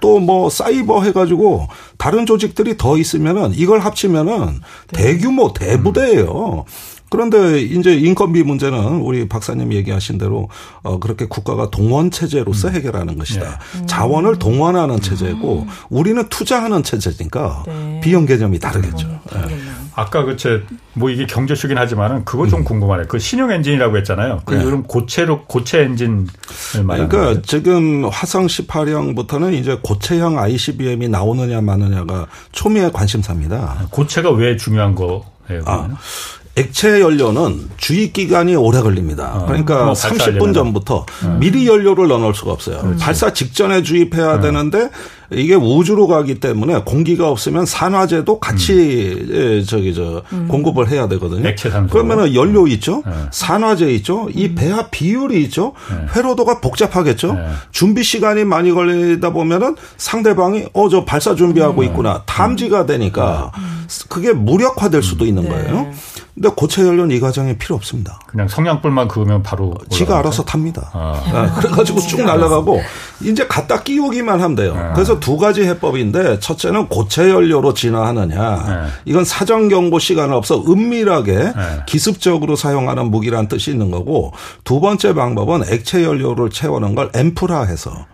[0.00, 1.68] 또 뭐 사이버 해가지고
[1.98, 6.64] 다른 조직들이 더 있으면은 이걸 합치면은 대규모 대부대예요.
[7.10, 10.48] 그런데 이제 인건비 문제는 우리 박사님 얘기하신 대로
[10.82, 12.74] 어 그렇게 국가가 동원 체제로서 음.
[12.74, 13.58] 해결하는 것이다.
[13.80, 13.86] 네.
[13.86, 15.68] 자원을 동원하는 체제고 음.
[15.88, 18.00] 우리는 투자하는 체제니까 네.
[18.02, 19.08] 비용 개념이 다르겠죠.
[19.08, 19.56] 네.
[19.94, 22.64] 아까 그뭐 이게 경제적이긴 하지만은 그거 좀 음.
[22.64, 23.04] 궁금하네.
[23.08, 24.42] 그 신형 엔진이라고 했잖아요.
[24.44, 24.64] 그 네.
[24.64, 26.26] 요즘 고체로 고체 엔진
[26.84, 27.42] 말하는 그러니까 거죠?
[27.42, 33.86] 지금 화성 18형부터는 이제 고체형 ICBM이 나오느냐 마느냐가 초미의 관심사입니다.
[33.90, 35.22] 고체가 왜 중요한 거예요?
[35.64, 35.88] 아,
[36.58, 39.32] 액체 연료는 주입 기간이 오래 걸립니다.
[39.34, 41.36] 어, 그러니까 30분 전부터 음.
[41.38, 42.78] 미리 연료를 넣어놓을 수가 없어요.
[42.78, 42.98] 그렇지.
[43.04, 44.40] 발사 직전에 주입해야 음.
[44.40, 44.88] 되는데
[45.32, 49.64] 이게 우주로 가기 때문에 공기가 없으면 산화제도 같이 음.
[49.68, 50.46] 저기 저 음.
[50.48, 51.46] 공급을 해야 되거든요.
[51.46, 51.92] 액체 산소.
[51.92, 53.12] 그러면은 연료 있죠, 네.
[53.32, 54.54] 산화제 있죠, 이 음.
[54.54, 56.06] 배합 비율이 있죠, 네.
[56.16, 57.34] 회로도가 복잡하겠죠.
[57.34, 57.48] 네.
[57.70, 61.86] 준비 시간이 많이 걸리다 보면은 상대방이 어 저 발사 준비하고 음.
[61.88, 63.50] 있구나 탐지가 되니까
[64.08, 65.48] 그게 무력화될 수도 있는 네.
[65.50, 65.90] 거예요.
[66.36, 68.18] 근데 고체 연료는 이 과정에 필요 없습니다.
[68.26, 70.90] 그냥 성냥불만 그으면 바로 지가 알아서 탑니다.
[70.92, 71.22] 아.
[71.24, 72.78] 네, 그래가지고 쭉 날아가고
[73.22, 74.74] 이제 갖다 끼우기만 하면 돼요.
[74.74, 74.90] 네.
[74.94, 78.64] 그래서 두 가지 해법인데 첫째는 고체 연료로 진화하느냐.
[78.68, 78.90] 네.
[79.06, 81.52] 이건 사전 경보 시간을 없어 은밀하게 네.
[81.86, 88.04] 기습적으로 사용하는 무기란 뜻이 있는 거고 두 번째 방법은 액체 연료를 채우는 걸 앰프라해서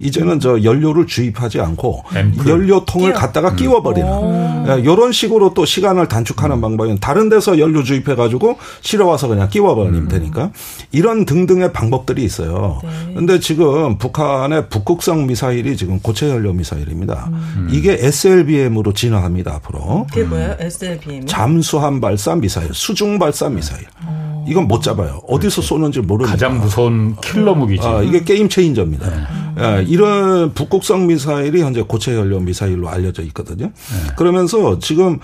[0.00, 2.48] 이제는 저 연료를 주입하지 않고 앰플.
[2.50, 3.20] 연료통을 끼워.
[3.20, 6.60] 갖다가 끼워버리는 이런 예, 식으로 또 시간을 단축하는 음.
[6.62, 10.08] 방법은 다른 데서 연료 주입해 가지고 실어 와서 그냥 끼워버리면 음.
[10.08, 10.50] 되니까
[10.90, 12.80] 이런 등등의 방법들이 있어요.
[13.10, 13.40] 그런데 네.
[13.40, 17.28] 지금 북한의 북극성 미사일이 지금 고체 연료 미사일입니다.
[17.30, 17.68] 음.
[17.70, 20.06] 이게 SLBM으로 진화합니다 앞으로.
[20.08, 20.56] 그게 뭐예요?
[20.58, 21.26] SLBM?
[21.26, 23.84] 잠수함 발사 미사일, 수중 발사 미사일.
[24.02, 24.44] 음.
[24.48, 25.20] 이건 못 잡아요.
[25.28, 26.32] 어디서 쏘는지 모르니까.
[26.32, 27.86] 가장 무서운 킬러 무기지.
[27.86, 29.08] 아, 이게 game changer입니다.
[29.08, 29.16] 네.
[29.60, 33.66] 아, 이런 북극성 미사일이 현재 고체 연료 미사일로 알려져 있거든요.
[33.66, 34.12] 네.
[34.16, 35.18] 그러면서 지금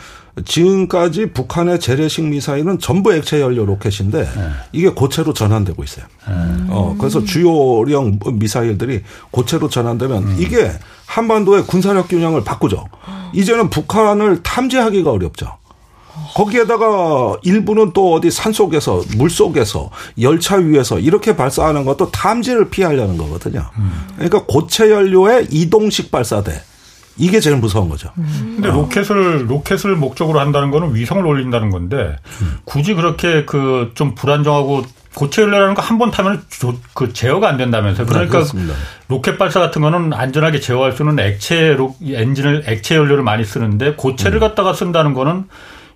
[0.44, 4.48] 지금까지 북한의 재래식 미사일은 전부 액체 연료 로켓인데 네.
[4.72, 6.04] 이게 고체로 전환되고 있어요.
[6.28, 6.34] 네.
[6.68, 10.36] 어, 그래서 주요령 미사일들이 고체로 전환되면 음.
[10.38, 10.70] 이게
[11.06, 12.84] 한반도의 군사력 균형을 바꾸죠.
[13.32, 15.56] 이제는 북한을 탐지하기가 어렵죠.
[16.34, 23.16] 거기에다가 일부는 또 어디 산 속에서 물 속에서 열차 위에서 이렇게 발사하는 것도 탐지를 피하려는
[23.16, 23.66] 거거든요.
[24.16, 26.60] 그러니까 고체 연료의 이동식 발사대.
[27.18, 28.10] 이게 제일 무서운 거죠.
[28.16, 32.16] 근데 로켓을 로켓을 목적으로 한다는 거는 위성을 올린다는 건데
[32.64, 34.82] 굳이 그렇게 그 좀 불안정하고
[35.14, 36.42] 고체 연료라는 거 한 번 타면
[36.92, 38.06] 그 제어가 안 된다면서요.
[38.06, 38.72] 그러니까 네,
[39.08, 44.40] 로켓 발사 같은 거는 안전하게 제어할 수는 액체 엔진을 액체 연료를 많이 쓰는데 고체를 음.
[44.40, 45.44] 갖다가 쓴다는 거는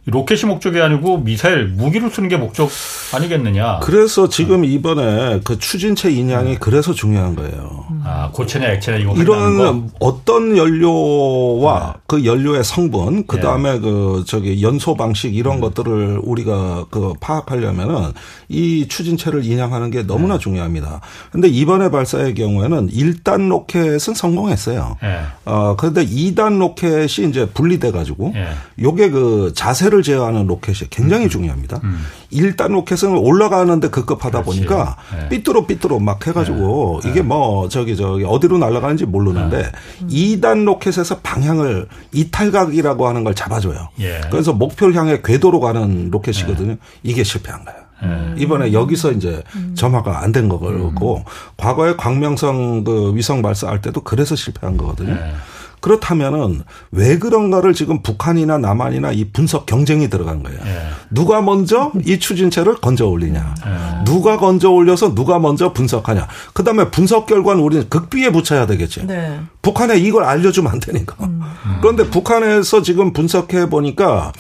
[0.07, 2.71] 로켓이 목적이 아니고 미사일 무기를 쓰는 게 목적
[3.15, 3.81] 아니겠느냐.
[3.81, 6.57] 그래서 지금 이번에 그 추진체 인양이 네.
[6.59, 7.85] 그래서 중요한 거예요.
[8.03, 12.01] 아 고체냐 액체냐 이거 이런 어떤 연료와 네.
[12.07, 13.81] 그 연료의 성분 그 다음에 네.
[13.81, 15.61] 그 저기 연소 방식 이런 음.
[15.61, 18.13] 것들을 우리가 그 파악하려면은
[18.49, 20.41] 이 추진체를 인양하는 게 너무나 네.
[20.41, 21.01] 중요합니다.
[21.29, 24.97] 그런데 이번에 발사의 경우에는 1단 로켓은 성공했어요.
[25.03, 25.21] 네.
[25.45, 28.33] 어 그런데 2단 로켓이 이제 분리돼 가지고
[28.81, 31.29] 요게 그 자세 자체를 제어하는 로켓이 굉장히 음.
[31.29, 31.81] 중요합니다.
[31.85, 32.05] 음.
[32.33, 34.61] 1단 로켓은 올라가는데 급급하다 그렇지.
[34.65, 35.29] 보니까 네.
[35.29, 37.11] 삐뚤어 삐뚤어 막 해가지고 네.
[37.11, 40.07] 이게 뭐 저기 저기 어디로 날아가는지 모르는데 네.
[40.07, 43.89] 2단 로켓에서 방향을 이탈각이라고 하는 걸 잡아줘요.
[44.01, 44.21] 예.
[44.31, 46.69] 그래서 목표를 향해 궤도로 가는 로켓이거든요.
[46.73, 46.79] 네.
[47.03, 47.81] 이게 실패한 거예요.
[48.03, 48.35] 음.
[48.39, 49.75] 이번에 여기서 이제 음.
[49.77, 51.25] 점화가 안 된 거고 음.
[51.57, 55.15] 과거에 광명성 그 위성 발사할 때도 그래서 실패한 거거든요.
[55.15, 55.33] 네.
[55.81, 60.59] 그렇다면은 왜 그런가를 지금 북한이나 남한이나 이 분석 경쟁이 들어간 거예요.
[60.63, 60.89] 네.
[61.11, 63.55] 누가 먼저 이 추진체를 건져 올리냐.
[63.65, 64.05] 네.
[64.05, 66.29] 누가 건져 올려서 누가 먼저 분석하냐.
[66.53, 69.07] 그 다음에 분석 결과는 우리는 극비에 붙여야 되겠죠.
[69.07, 69.41] 네.
[69.63, 71.17] 북한에 이걸 알려주면 안 되니까.
[71.21, 71.41] 음.
[71.81, 74.33] 그런데 북한에서 지금 분석해 보니까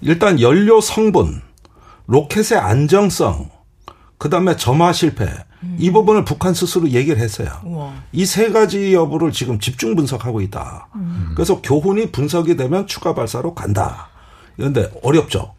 [0.00, 1.42] 일단 연료 성분
[2.06, 3.50] 로켓의 안정성,
[4.16, 5.28] 그 다음에 점화 실패,
[5.62, 5.76] 음.
[5.78, 7.48] 이 부분을 북한 스스로 얘기를 했어요.
[8.12, 10.88] 이 세 가지 여부를 지금 집중 분석하고 있다.
[10.94, 11.32] 음.
[11.34, 14.08] 그래서 교훈이 분석이 되면 추가 발사로 간다.
[14.56, 15.54] 그런데 어렵죠.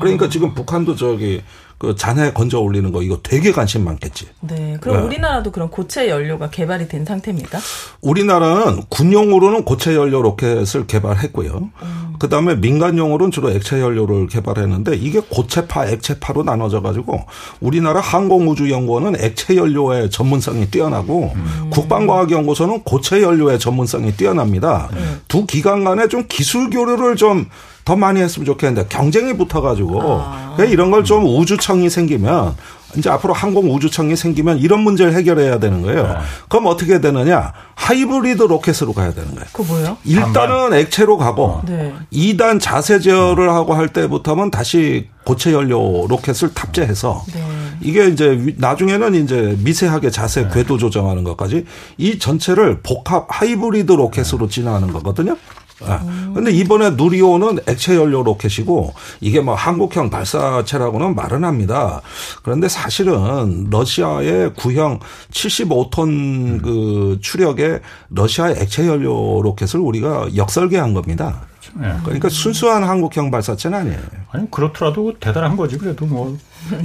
[0.00, 0.28] 그러니까 아.
[0.28, 1.42] 지금 북한도 저기
[1.78, 4.26] 그 잔해 건져 올리는 거 이거 되게 관심 많겠지.
[4.40, 4.76] 네.
[4.80, 5.02] 그럼 네.
[5.04, 7.58] 우리나라도 그런 고체 연료가 개발이 된 상태입니까?
[8.00, 11.70] 우리나라는 군용으로는 고체 연료 로켓을 개발했고요.
[11.82, 12.14] 음.
[12.18, 17.24] 그다음에 민간용으로는 주로 액체 연료를 개발했는데 이게 고체파, 액체파로 나눠져 가지고
[17.60, 21.70] 우리나라 항공우주연구원은 액체 연료의 전문성이 뛰어나고 음.
[21.70, 24.88] 국방과학연구소는 고체 연료의 전문성이 뛰어납니다.
[24.92, 25.20] 음.
[25.28, 27.46] 두 기관 간에 좀 기술 교류를 좀
[27.84, 30.56] 더 많이 했으면 좋겠는데 경쟁이 붙어가지고 아.
[30.60, 32.54] 이런 걸 좀 우주청이 생기면
[32.96, 36.04] 이제 앞으로 항공 우주청이 생기면 이런 문제를 해결해야 되는 거예요.
[36.04, 36.14] 네.
[36.48, 37.52] 그럼 어떻게 되느냐?
[37.74, 39.46] 하이브리드 로켓으로 가야 되는 거예요.
[39.52, 39.96] 그 뭐요?
[40.04, 41.92] 일단은 액체로 가고 네.
[42.12, 47.42] 2단 자세 제어를 하고 할 때부터는 다시 고체 연료 로켓을 탑재해서 네.
[47.80, 50.50] 이게 이제 나중에는 이제 미세하게 자세 네.
[50.54, 51.64] 궤도 조정하는 것까지
[51.98, 55.36] 이 전체를 복합 하이브리드 로켓으로 진화하는 거거든요.
[55.78, 56.54] 그런데 아.
[56.54, 62.00] 이번에 누리호는 액체 연료 로켓이고 이게 뭐 한국형 발사체라고는 말은 합니다.
[62.42, 71.42] 그런데 사실은 러시아의 구형 75톤 그 추력의 러시아의 액체 연료 로켓을 우리가 역설계한 겁니다.
[71.74, 71.92] 네.
[72.04, 73.98] 그러니까 순수한 한국형 발사체는 아니에요.
[74.30, 76.36] 아니 그렇더라도 대단한 거지 그래도 뭐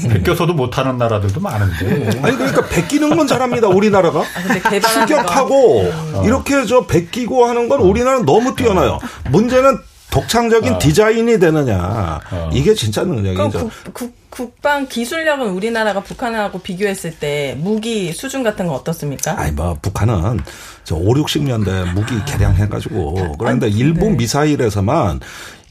[0.10, 2.20] 베껴서도 못하는 나라들도 많은데.
[2.24, 4.20] 아니 그러니까 베끼는 건 잘합니다 우리나라가.
[4.22, 6.24] 아, 추격하고 어.
[6.26, 9.00] 이렇게 저 베끼고 하는 건 우리나라는 너무 뛰어나요.
[9.30, 9.78] 문제는
[10.12, 10.80] 독창적인 어.
[10.80, 12.50] 디자인이 되느냐 어.
[12.54, 13.70] 이게 진짜 능력이죠.
[13.94, 19.40] 국, 국, 국방 기술력은 우리나라가 북한하고 비교했을 때 무기 수준 같은 건 어떻습니까?
[19.40, 20.40] 아니 뭐 북한은
[20.84, 24.18] 저 5, 60년대 무기 개량해가지고 그런데 아, 일본 네.
[24.18, 25.20] 미사일에서만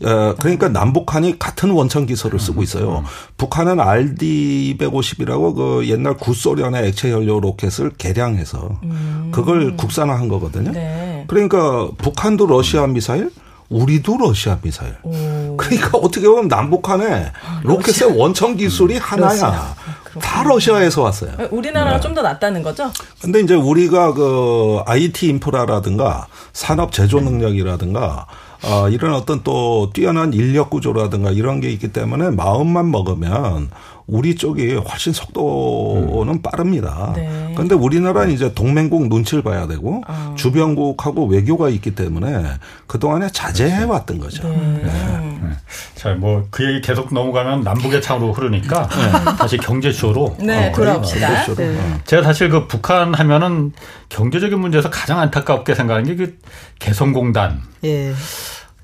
[0.05, 2.99] 어, 그러니까 남북한이 같은 원천 기술을 쓰고 있어요.
[2.99, 3.05] 음.
[3.37, 9.31] 북한은 RD-150이라고 그 옛날 구소련의 액체 연료 로켓을 개량해서 음.
[9.33, 10.73] 그걸 국산화한 거거든요.
[10.73, 11.25] 네.
[11.27, 13.31] 그러니까 북한도 러시아 미사일,
[13.69, 14.95] 우리도 러시아 미사일.
[15.03, 15.57] 오.
[15.57, 19.01] 그러니까 어떻게 보면 남북한의 아, 로켓의 원천 기술이 음.
[19.03, 19.47] 하나야.
[19.47, 19.75] 아,
[20.21, 21.33] 다 러시아에서 왔어요.
[21.51, 22.01] 우리나라가 네.
[22.01, 22.91] 좀더 낫다는 거죠?
[23.21, 28.27] 근데 이제 우리가 그 IT 인프라라든가 산업 제조 능력이라든가
[28.65, 33.71] 어, 이런 어떤 또 뛰어난 인력 구조라든가 이런 게 있기 때문에 마음만 먹으면
[34.09, 36.43] 우리 쪽이 훨씬 속도는 음.
[36.43, 37.13] 빠릅니다.
[37.15, 37.53] 네.
[37.55, 40.35] 그런데 우리나라는 이제 동맹국 눈치를 봐야 되고 어.
[40.37, 42.45] 주변국하고 외교가 있기 때문에
[42.87, 44.49] 그동안에 자제해 왔던 거죠.
[44.49, 44.57] 네.
[44.83, 45.39] 네.
[45.43, 45.51] 네.
[45.95, 49.25] 자, 뭐 그 얘기 계속 넘어가면 남북의 창으로 흐르니까 네.
[49.37, 51.45] 다시 경제쇼로 네, 어, 돌아옵시다.
[51.55, 51.79] 네.
[51.79, 52.01] 어.
[52.07, 53.73] 제가 사실 그 북한 하면은
[54.09, 56.39] 경제적인 문제에서 가장 안타깝게 생각하는 게 그
[56.79, 57.61] 개성공단.
[57.85, 58.13] 예.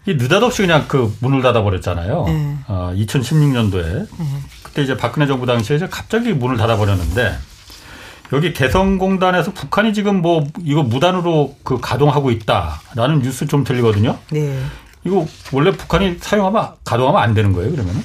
[0.07, 2.25] 이 느닷없이 그냥 그 문을 닫아버렸잖아요.
[2.27, 2.57] 네.
[2.69, 3.83] 어, 2016년도에.
[4.19, 4.27] 네.
[4.75, 7.39] 그때 이제 박근혜 정부 당시에 이제 갑자기 문을 닫아버렸는데
[8.33, 14.19] 여기 개성공단에서 북한이 지금 뭐 이거 무단으로 그 가동하고 있다라는 뉴스 좀 들리거든요.
[14.33, 14.59] 네.
[15.05, 18.03] 이거 원래 북한이 사용하면 가동하면 안 되는 거예요, 그러면은?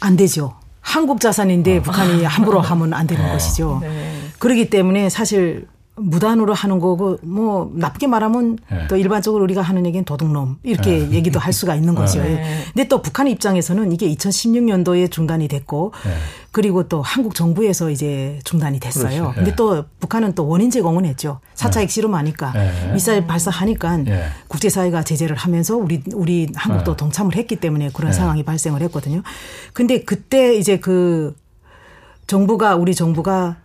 [0.00, 0.54] 안 되죠.
[0.82, 1.82] 한국 자산인데 어.
[1.82, 3.32] 북한이 함부로 하면 안 되는 어.
[3.32, 3.78] 것이죠.
[3.80, 4.20] 네.
[4.38, 8.86] 그렇기 때문에 사실 무단으로 하는 거고 뭐 나쁘게 말하면 네.
[8.88, 11.10] 또 일반적으로 우리가 하는 얘기는 도둑놈 이렇게 네.
[11.10, 12.22] 얘기도 할 수가 있는 거죠.
[12.22, 12.64] 네.
[12.72, 16.10] 근데 또 북한 입장에서는 이게 2016년도에 중단이 됐고 네.
[16.50, 19.22] 그리고 또 한국 정부에서 이제 중단이 됐어요.
[19.22, 19.36] 그렇지.
[19.36, 21.40] 근데 또 북한은 또 원인 제공은 했죠.
[21.56, 22.54] 4차 핵실험 하니까
[22.92, 23.98] 미사일 발사하니까
[24.48, 29.22] 국제사회가 제재를 하면서 우리 우리 한국도 동참을 했기 때문에 그런 상황이 발생을 했거든요.
[29.74, 31.34] 근데 그때 이제 그
[32.26, 33.56] 정부가 우리 정부가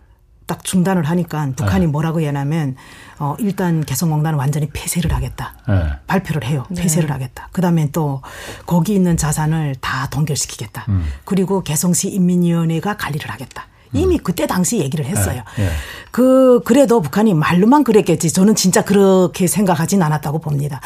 [0.48, 1.92] 딱 중단을 하니까 북한이 네.
[1.92, 2.74] 뭐라고 얘기하냐면
[3.20, 5.54] 어 일단 개성공단은 완전히 폐쇄를 하겠다.
[5.68, 5.90] 네.
[6.08, 6.64] 발표를 해요.
[6.70, 6.82] 네.
[6.82, 7.48] 폐쇄를 하겠다.
[7.52, 8.22] 그 다음에 또
[8.66, 10.86] 거기 있는 자산을 다 동결시키겠다.
[10.88, 11.06] 음.
[11.24, 13.67] 그리고 개성시 인민위원회가 관리를 하겠다.
[13.92, 14.20] 이미 음.
[14.22, 15.42] 그때 당시 얘기를 했어요.
[15.56, 15.64] 네.
[15.64, 15.70] 네.
[16.10, 18.32] 그 그래도 북한이 말로만 그랬겠지.
[18.32, 20.80] 저는 진짜 그렇게 생각하진 않았다고 봅니다.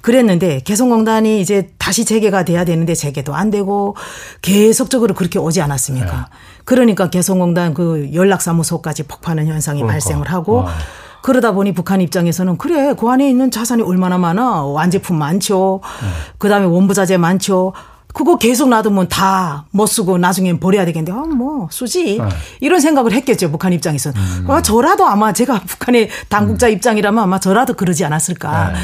[0.00, 3.96] 그랬는데 개성공단이 이제 다시 재개가 돼야 되는데 재개도 안 되고
[4.42, 6.16] 계속적으로 그렇게 오지 않았습니까?
[6.16, 6.22] 네.
[6.64, 9.92] 그러니까 개성공단 그 연락사무소까지 폭파하는 현상이 그러니까.
[9.94, 10.74] 발생을 하고 아.
[11.22, 15.80] 그러다 보니 북한 입장에서는 그래 그 안에 있는 자산이 얼마나 많아 완제품 많죠.
[16.00, 16.08] 네.
[16.38, 17.72] 그다음에 원부자재 많죠.
[18.14, 22.18] 그거 계속 놔두면 다 못 쓰고 나중엔 버려야 되겠는데, 아, 뭐, 쓰지.
[22.18, 22.28] 네.
[22.60, 24.20] 이런 생각을 했겠죠, 북한 입장에서는.
[24.20, 24.50] 음.
[24.50, 26.72] 아, 저라도 아마 제가 북한의 당국자 음.
[26.72, 28.72] 입장이라면 아마 저라도 그러지 않았을까.
[28.72, 28.78] 네.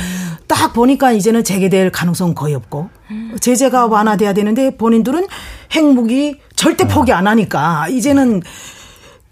[0.46, 2.90] 딱 보니까 이제는 재개될 가능성 거의 없고,
[3.40, 5.26] 제재가 완화돼야 되는데 본인들은
[5.72, 8.42] 핵무기 절대 포기 안 하니까, 이제는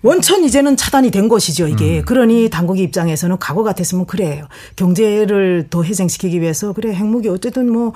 [0.02, 2.00] 원천 이제는 차단이 된 것이죠, 이게.
[2.00, 2.04] 음.
[2.04, 4.46] 그러니 당국의 입장에서는 과거 같았으면 그래요.
[4.76, 7.92] 경제를 더 회생시키기 위해서 그래, 핵무기 어쨌든 뭐,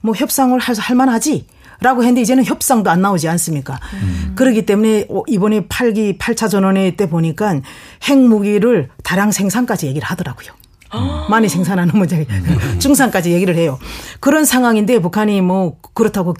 [0.00, 1.46] 뭐 협상을 할, 할 만하지.
[1.80, 3.78] 라고 했는데 이제는 협상도 안 나오지 않습니까?
[3.94, 4.32] 음.
[4.34, 7.60] 그렇기 때문에 이번에 8기 8차 전원회 때 보니까
[8.02, 10.57] 핵무기를 다량 생산까지 얘기를 하더라고요.
[10.94, 11.30] 음.
[11.30, 12.76] 많이 생산하는 문제 음.
[12.78, 13.78] 중산까지 얘기를 해요.
[14.20, 16.34] 그런 상황인데 북한이 뭐 그렇다고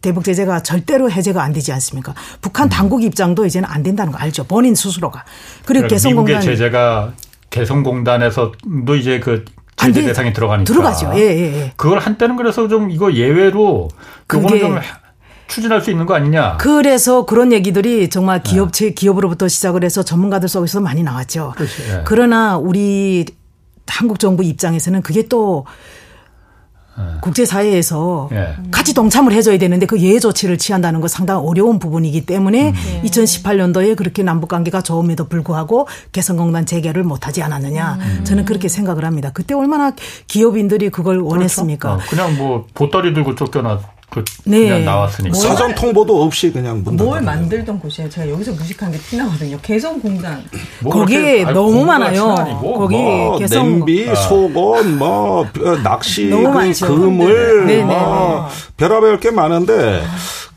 [0.00, 2.14] 대북 제재가 절대로 해제가 안 되지 않습니까?
[2.40, 2.70] 북한 음.
[2.70, 4.44] 당국 입장도 이제는 안 된다는 거 알죠.
[4.44, 5.24] 본인 스스로가.
[5.64, 7.12] 그리고 개성공단 미국의 제재가
[7.50, 9.44] 개성공단에서도 이제 그
[9.76, 11.12] 제재 대상에 들어가니까 들어가죠.
[11.14, 11.72] 예, 예, 예.
[11.76, 13.88] 그걸 한때는 그래서 좀 이거 예외로
[14.26, 14.78] 그거는 좀
[15.48, 16.56] 추진할 수 있는 거 아니냐.
[16.58, 18.94] 그래서 그런 얘기들이 정말 기업체 네.
[18.94, 21.52] 기업으로부터 시작을 해서 전문가들 속에서 많이 나왔죠.
[21.56, 22.02] 그렇지, 예.
[22.04, 23.26] 그러나 우리
[23.86, 25.64] 한국 정부 입장에서는 그게 또
[27.22, 28.56] 국제사회에서 예.
[28.70, 32.74] 같이 동참을 해줘야 되는데 그 예외 조치를 취한다는 건 상당히 어려운 부분이기 때문에 음.
[32.74, 33.08] 예.
[33.08, 38.24] 2018년도에 그렇게 남북 관계가 좋음에도 불구하고 개성공단 재개를 못하지 않았느냐 음.
[38.24, 39.30] 저는 그렇게 생각을 합니다.
[39.32, 39.92] 그때 얼마나
[40.26, 41.30] 기업인들이 그걸 그렇죠?
[41.30, 41.94] 원했습니까?
[41.94, 43.80] 어, 그냥 뭐 보따리 들고 쫓겨나
[44.12, 44.68] 그 네.
[44.68, 48.10] 그냥 나왔으니까 사전 통보도 없이 그냥 뭘 만들던 곳이에요.
[48.10, 49.58] 제가 여기서 무식한 게 티나거든요.
[49.62, 50.44] 개성공단
[50.80, 52.34] 뭐 거기 너무 많아요.
[52.60, 54.14] 거기 뭐 개성 냄비, 아.
[54.14, 55.46] 속옷, 뭐
[55.82, 60.02] 낚시, 그, 그물, 네, 네, 뭐 별의별 게 많은데.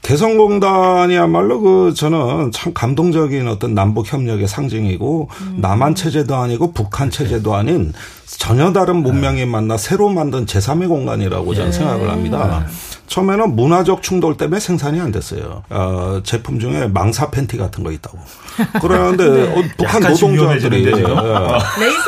[0.02, 5.58] 개성공단이야말로 그 저는 참 감동적인 어떤 남북 협력의 상징이고 음.
[5.60, 7.92] 남한 체제도 아니고 북한 체제도 아닌
[8.28, 11.72] 전혀 다른 문명이 만나 새로 만든 제3의 공간이라고 저는 예.
[11.72, 12.66] 생각을 합니다.
[13.08, 15.62] 처음에는 문화적 충돌 때문에 생산이 안 됐어요.
[15.70, 18.18] 어, 제품 중에 망사 팬티 같은 거 있다고.
[18.82, 19.60] 그러는데 네.
[19.60, 20.92] 어, 북한 노동자들이 예.
[20.92, 21.04] 레이스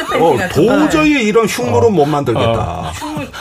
[0.10, 1.92] 팬티 어, 도저히 이런 흉물은 어.
[1.92, 2.50] 못 만들겠다.
[2.50, 2.92] 어.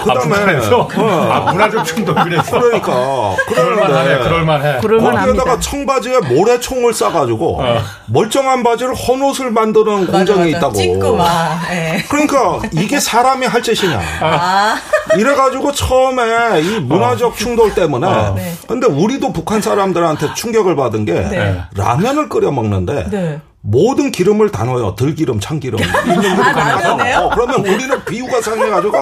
[0.05, 4.81] 그다음에 아, 아, 문화적 충돌 그래서 그러니까 그러는데 그럴만해.
[4.81, 7.79] 거기에다가 청바지에 모래총을 쏴가지고 어.
[8.07, 10.75] 멀쩡한 바지를 헌옷을 만드는 공장이 있다고.
[10.75, 11.27] 찍고 막.
[11.71, 12.05] 네.
[12.09, 14.01] 그러니까 이게 사람이 할 짓이냐.
[14.21, 14.77] 아.
[15.17, 18.07] 이래가지고 처음에 이 문화적 충 충돌 때문에.
[18.07, 18.35] 어.
[18.37, 18.55] 네.
[18.69, 21.61] 근데 우리도 북한 사람들한테 충격을 받은 게 네.
[21.75, 23.41] 라면을 끓여 먹는데 네.
[23.63, 24.95] 모든 기름을 다 넣어요.
[24.95, 25.79] 들기름, 참기름.
[25.83, 28.97] 아, 어, 그러면 우리는 비위가 상해가지고.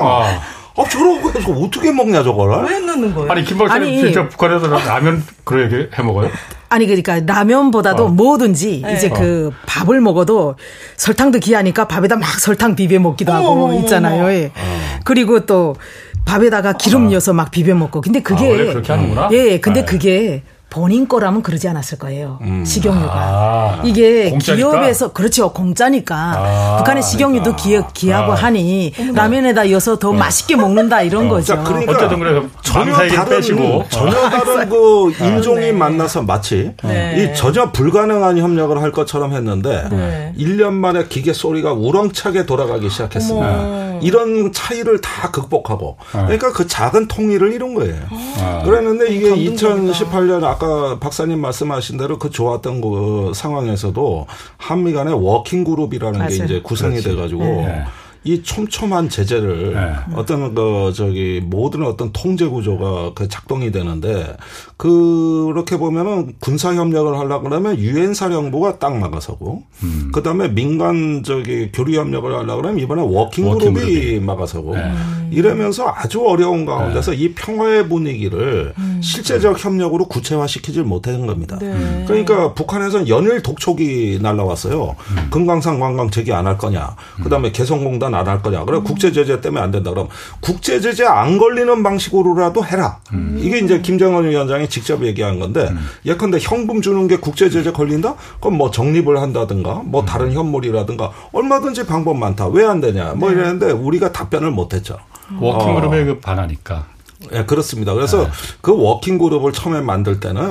[0.76, 0.82] 어.
[0.82, 2.64] 아, 저러고 해서 어떻게 먹냐, 저걸?
[2.66, 3.30] 왜 넣는 거예요?
[3.30, 6.30] 아니, 김 박사님 진짜 북한에서 라면 그렇게 해 먹어요?
[6.68, 8.08] 아니, 그러니까 라면보다도 어.
[8.08, 8.94] 뭐든지 네.
[8.94, 10.56] 이제 그 밥을 먹어도
[10.96, 14.28] 설탕도 귀하니까 밥에다 막 설탕 비벼 먹기도 하고 어머, 있잖아요.
[14.32, 14.46] 예.
[14.46, 15.00] 어.
[15.04, 15.76] 그리고 또
[16.24, 18.00] 밥에다가 기름 넣어서 막 비벼 먹고.
[18.00, 19.28] 근데 그게 아, 그렇게 하는구나.
[19.32, 19.86] 예, 근데 네.
[19.86, 20.42] 그게
[20.74, 22.40] 본인 거라면 그러지 않았을 거예요.
[22.42, 22.64] 음.
[22.64, 23.12] 식용유가.
[23.14, 23.82] 아.
[23.84, 24.70] 이게 공짜니까?
[24.70, 25.52] 기업에서 그렇죠.
[25.52, 26.16] 공짜니까.
[26.16, 26.76] 아.
[26.78, 27.92] 북한의 식용유도 그러니까.
[27.92, 28.34] 기, 하고 아.
[28.34, 30.18] 하니 라면에다 이어서 더 네.
[30.18, 31.28] 맛있게 먹는다 이런 어.
[31.28, 31.54] 거죠.
[31.54, 33.84] 자, 그러니까 어쨌든 그래 전혀 다른 빼시고.
[33.88, 35.72] 전혀 다른 그 인종이 네.
[35.72, 37.30] 만나서 마치 네.
[37.32, 40.34] 이 전혀 불가능한 협력을 할 것처럼 했는데 네.
[40.36, 43.48] 1년 만에 기계 소리가 우렁차게 돌아가기 시작했습니다.
[43.48, 43.93] 어머.
[44.04, 46.22] 이런 차이를 다 극복하고 네.
[46.24, 48.02] 그러니까 그 작은 통일을 이룬 거예요.
[48.38, 48.62] 아.
[48.64, 54.26] 그랬는데 이게 2018년 아까 박사님 말씀하신 대로 그 좋았던 그 상황에서도
[54.58, 56.28] 한미 간의 working group이라는 맞아요.
[56.28, 57.84] 게 이제 구성이 돼 가지고 네.
[58.24, 60.14] 이 촘촘한 제재를 네.
[60.16, 64.36] 어떤 그 저기 모든 어떤 통제 구조가 그 작동이 되는데
[64.78, 70.10] 그렇게 보면은 군사 협력을 하려 그러면 유엔 사령부가 딱 막아서고 음.
[70.14, 74.92] 그다음에 민간 저기 교류 협력을 하려 그러면 이번에 working, working group이, group이 막아서고 네.
[75.30, 77.16] 이러면서 아주 어려운 가운데서 네.
[77.18, 79.00] 이 평화의 분위기를 음.
[79.02, 81.58] 실제적 협력으로 구체화시키질 못하는 겁니다.
[81.60, 82.04] 네.
[82.06, 84.96] 그러니까 북한에서는 연일 독촉이 날라왔어요.
[85.10, 85.28] 음.
[85.30, 86.94] 금강산 관광 재개 안 할 거냐.
[87.22, 88.64] 그다음에 개성공단 안 할 거냐.
[88.64, 88.84] 그래 음.
[88.84, 89.90] 국제 제재 때문에 안 된다.
[89.90, 90.08] 그럼
[90.40, 92.98] 국제 제재 안 걸리는 방식으로라도 해라.
[93.12, 93.38] 음.
[93.40, 95.86] 이게 이제 김정은 위원장이 직접 얘기한 건데 음.
[96.06, 98.14] 예컨대 현금 주는 게 국제 제재 걸린다?
[98.40, 100.06] 그럼 뭐 적립을 한다든가 뭐 음.
[100.06, 102.48] 다른 현물이라든가 얼마든지 방법 많다.
[102.48, 103.12] 왜 안 되냐?
[103.14, 103.36] 뭐 네.
[103.36, 104.96] 이랬는데 우리가 답변을 못 했죠.
[105.38, 106.04] working group에 어.
[106.06, 106.86] 그 반하니까.
[107.32, 107.94] 예, 그렇습니다.
[107.94, 108.30] 그래서 네.
[108.60, 110.42] 그 working group을 처음에 만들 때는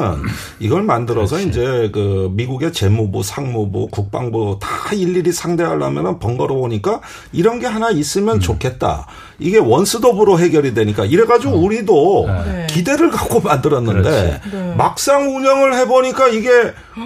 [0.60, 1.50] 이걸 만들어서 그렇지.
[1.50, 8.40] 이제 그 미국의 재무부, 상무부, 국방부 다 일일이 상대하려면 번거로우니까 이런 게 하나 있으면 음.
[8.40, 9.08] 좋겠다.
[9.40, 11.64] 이게 원스톱으로 해결이 되니까 이래가지고 음.
[11.66, 12.68] 우리도 네.
[12.70, 14.74] 기대를 갖고 만들었는데 네.
[14.78, 16.50] 막상 운영을 해보니까 이게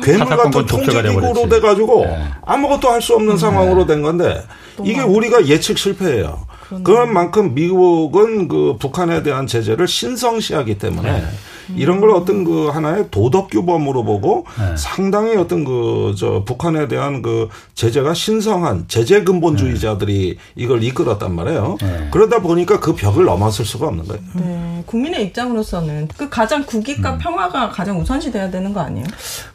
[0.04, 2.24] 괴물 같은 통제기구로 돼가지고 네.
[2.46, 3.40] 아무것도 할 수 없는 네.
[3.40, 4.44] 상황으로 된 건데
[4.84, 6.46] 이게 우리가 예측 실패예요.
[6.84, 11.28] 그런 만큼 미국은 그 북한에 대한 제재를 신성시하기 때문에 네.
[11.76, 14.76] 이런 걸 어떤 그 하나의 도덕 규범으로 보고 네.
[14.78, 20.44] 상당히 어떤 그 저 북한에 대한 그 제재가 신성한 제재 근본주의자들이 네.
[20.56, 21.78] 이걸 이끌었단 말이에요.
[21.82, 22.08] 네.
[22.12, 24.22] 그러다 보니까 그 벽을 넘어설 수가 없는 거예요.
[24.34, 24.84] 네.
[24.86, 27.18] 국민의 입장으로서는 그 가장 국익과 음.
[27.20, 29.06] 평화가 가장 우선시 돼야 되는 거 아니에요?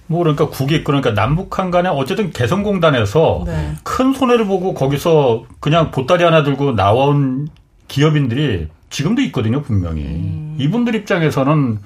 [0.07, 3.73] 뭐 그러니까 국익 그러니까 남북한 간에 어쨌든 개성공단에서 네.
[3.83, 7.49] 큰 손해를 보고 거기서 그냥 보따리 하나 들고 나온
[7.89, 10.03] 기업인들이 지금도 있거든요, 분명히.
[10.03, 10.57] 음.
[10.59, 11.79] 이분들 입장에서는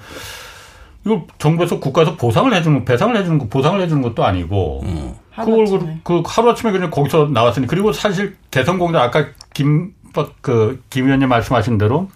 [1.05, 5.13] 이거 정부에서 국가에서 보상을 해주는 배상을 해주는 거 보상을 해주는 것도 아니고 음.
[5.35, 9.93] 그걸 그, 그 하루 아침에 그냥 거기서 나왔으니 그리고 사실 개성공단 아까 김
[10.41, 12.09] 그김 의원님 말씀하신 대로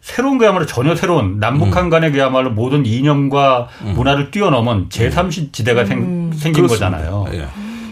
[0.00, 1.90] 새로운 그야말로 전혀 새로운 남북한 음.
[1.90, 3.94] 간의 그야말로 모든 이념과 음.
[3.94, 6.32] 문화를 뛰어넘은 제3시 지대가 생, 음.
[6.32, 6.96] 생긴 그렇습니다.
[6.98, 7.26] 거잖아요.
[7.32, 7.46] 예.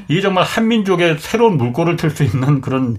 [0.08, 2.98] 이게 정말 한민족의 새로운 물꼬를 틀 수 있는 그런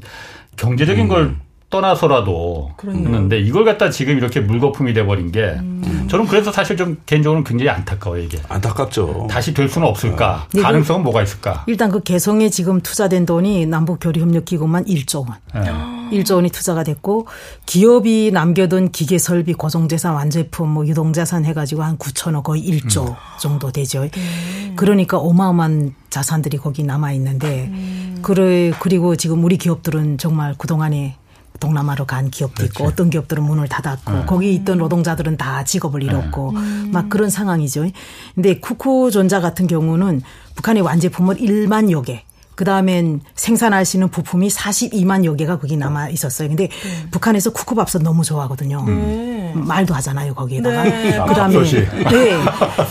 [0.57, 1.07] 경제적인 음.
[1.09, 1.35] 걸
[1.75, 6.07] 떠나서라도 그랬는데 이걸 갖다 지금 이렇게 물거품이 돼버린 게 음.
[6.09, 10.61] 저는 그래서 사실 좀 개인적으로 굉장히 안타까워요 이게 안타깝죠 다시 될 수는 없을까 네.
[10.61, 16.17] 가능성은 뭐가 있을까 일단 그 개성에 지금 투자된 돈이 남북 교류 협력기금만 1조 원 네.
[16.17, 17.27] 1조 원이 투자가 됐고
[17.65, 23.13] 기업이 남겨둔 기계 설비 고정재산 완제품 뭐 유동자산 해가지고 한 9천억 거의 1조 음.
[23.39, 24.73] 정도 되죠 음.
[24.77, 28.19] 그러니까 어마어마한 자산들이 거기 남아 있는데 음.
[28.21, 31.17] 그래 그리고 지금 우리 기업들은 정말 그 동안에
[31.59, 32.71] 동남아로 간 기업도 그렇지.
[32.73, 34.23] 있고 어떤 기업들은 문을 닫았고 네.
[34.25, 36.89] 거기 있던 노동자들은 다 직업을 잃었고 네.
[36.91, 37.89] 막 그런 상황이죠.
[38.35, 40.21] 근데 쿠쿠존자 같은 경우는
[40.55, 42.23] 북한의 완제품을 1만 여 개
[42.55, 46.47] 그다음엔 생산할 수 있는 부품이 42만 여 개가 거기 남아 있었어요.
[46.47, 47.07] 근데 네.
[47.11, 48.83] 북한에서 쿠쿠밥솥 너무 좋아하거든요.
[48.85, 49.51] 네.
[49.55, 50.83] 말도 하잖아요, 거기에다가.
[50.83, 51.19] 네.
[51.27, 52.37] 그다음에 네.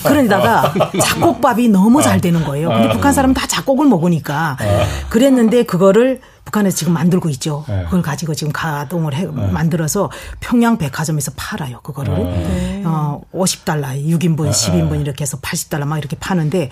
[0.06, 2.68] 그런데다가 작곡밥이 너무 잘 되는 거예요.
[2.68, 2.92] 근데 아.
[2.92, 4.84] 북한 사람은 다 작곡을 먹으니까 아.
[5.08, 6.20] 그랬는데 그거를
[6.54, 7.64] 북한에서 지금 만들고 있죠.
[7.66, 7.84] 네.
[7.84, 9.46] 그걸 가지고 지금 가동을 해 네.
[9.50, 11.80] 만들어서 평양 백화점에서 팔아요.
[11.82, 12.82] 그거를 네.
[12.84, 16.70] 어 50달러, 6인분, 10인분 이렇게 해서 80달러 막 이렇게 파는데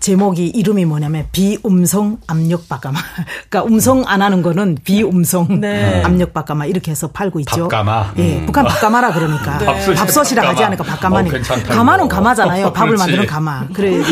[0.00, 2.98] 제목이 이름이 뭐냐면 비음성 압력 바가마.
[3.48, 6.02] 그러니까 음성 안 하는 거는 비음성 네.
[6.02, 7.68] 압력 바가마 이렇게 해서 팔고 있죠.
[7.68, 8.14] 밥가마.
[8.18, 8.46] 예, 음.
[8.46, 9.94] 북한 밥가마라 그러니까 네.
[9.94, 11.30] 밥솥이라 하지 않으니까 밥가마니.
[11.30, 11.32] 어,
[11.68, 12.72] 가마는 가마잖아요.
[12.72, 13.68] 밥을 만드는 가마.
[13.72, 14.02] 그래.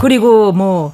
[0.00, 0.92] 그리고 뭐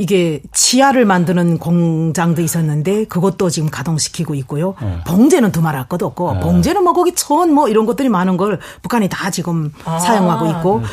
[0.00, 4.74] 이게 치아를 만드는 공장도 있었는데 그것도 지금 가동시키고 있고요.
[4.80, 4.98] 네.
[5.06, 6.40] 봉제는 두 말할 것도 없고 네.
[6.40, 9.98] 봉제는 뭐 거기 천 뭐 이런 것들이 많은 걸 북한이 다 지금 아.
[9.98, 10.86] 사용하고 있고 네,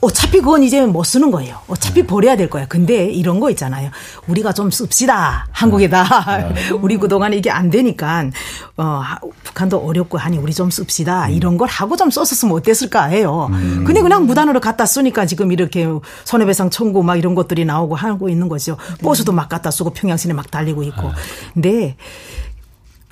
[0.00, 1.56] 어차피 그건 이제 못 쓰는 거예요.
[1.68, 2.06] 어차피 네.
[2.06, 2.66] 버려야 될 거야.
[2.66, 3.90] 근데 이런 거 있잖아요.
[4.26, 5.46] 우리가 좀 씁시다.
[5.52, 6.52] 한국에다.
[6.52, 6.70] 네.
[6.82, 8.24] 우리 그동안 이게 안 되니까
[8.76, 9.02] 어
[9.44, 11.26] 북한도 어렵고 하니 우리 좀 씁시다.
[11.28, 11.30] 음.
[11.30, 13.48] 이런 걸 하고 좀 썼었으면 어땠을까 해요.
[13.52, 13.84] 음.
[13.86, 15.86] 근데 그냥 무단으로 갖다 쓰니까 지금 이렇게
[16.24, 18.76] 손해배상 청구 막 이런 것들이 나오고 하고 있는 거죠.
[19.02, 21.08] 버스도 막 갖다 쓰고 평양시내 막 달리고 있고.
[21.08, 21.14] 아.
[21.54, 21.96] 근데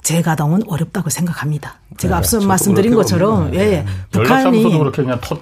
[0.03, 1.81] 재가동은 어렵다고 생각합니다.
[1.96, 5.38] 제가 네, 앞서 말씀드린 것처럼 예, 북한이 그렇게 그냥 터,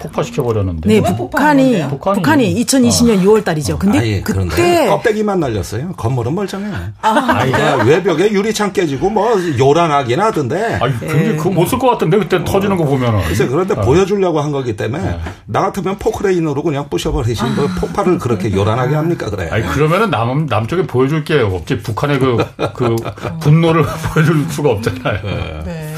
[0.00, 0.88] 폭파시켜 버렸는데.
[0.88, 3.22] 네, 북한이 북한이, 북한이 2020년 아.
[3.22, 3.74] 6월 달이죠.
[3.74, 3.78] 어.
[3.78, 5.92] 근데 아예, 그때 껍데기만 날렸어요.
[5.92, 6.70] 건물은 멀쩡해.
[7.02, 10.78] 아, 아 외벽에 유리창 깨지고 뭐 요란하긴 하던데.
[10.80, 11.36] 아니, 근데 네.
[11.36, 12.44] 그거 못 쓸 것 같은데 그때 어.
[12.44, 13.22] 터지는 거 보면은.
[13.24, 13.80] 글쎄 그런데 어.
[13.80, 15.18] 보여주려고 한 거기 때문에 네.
[15.46, 19.48] 나 같으면 포크레인으로 그냥 부셔버리신 뭐 폭발을 그렇게 요란하게 합니까 그래.
[19.50, 21.78] 아니 그러면은 남 남쪽에 보여줄 게 없지.
[21.80, 22.96] 북한의 그그
[23.40, 23.84] 분노를
[24.14, 25.20] 보여줄 수가 없잖아요.
[25.24, 25.62] 네.
[25.64, 25.94] 네.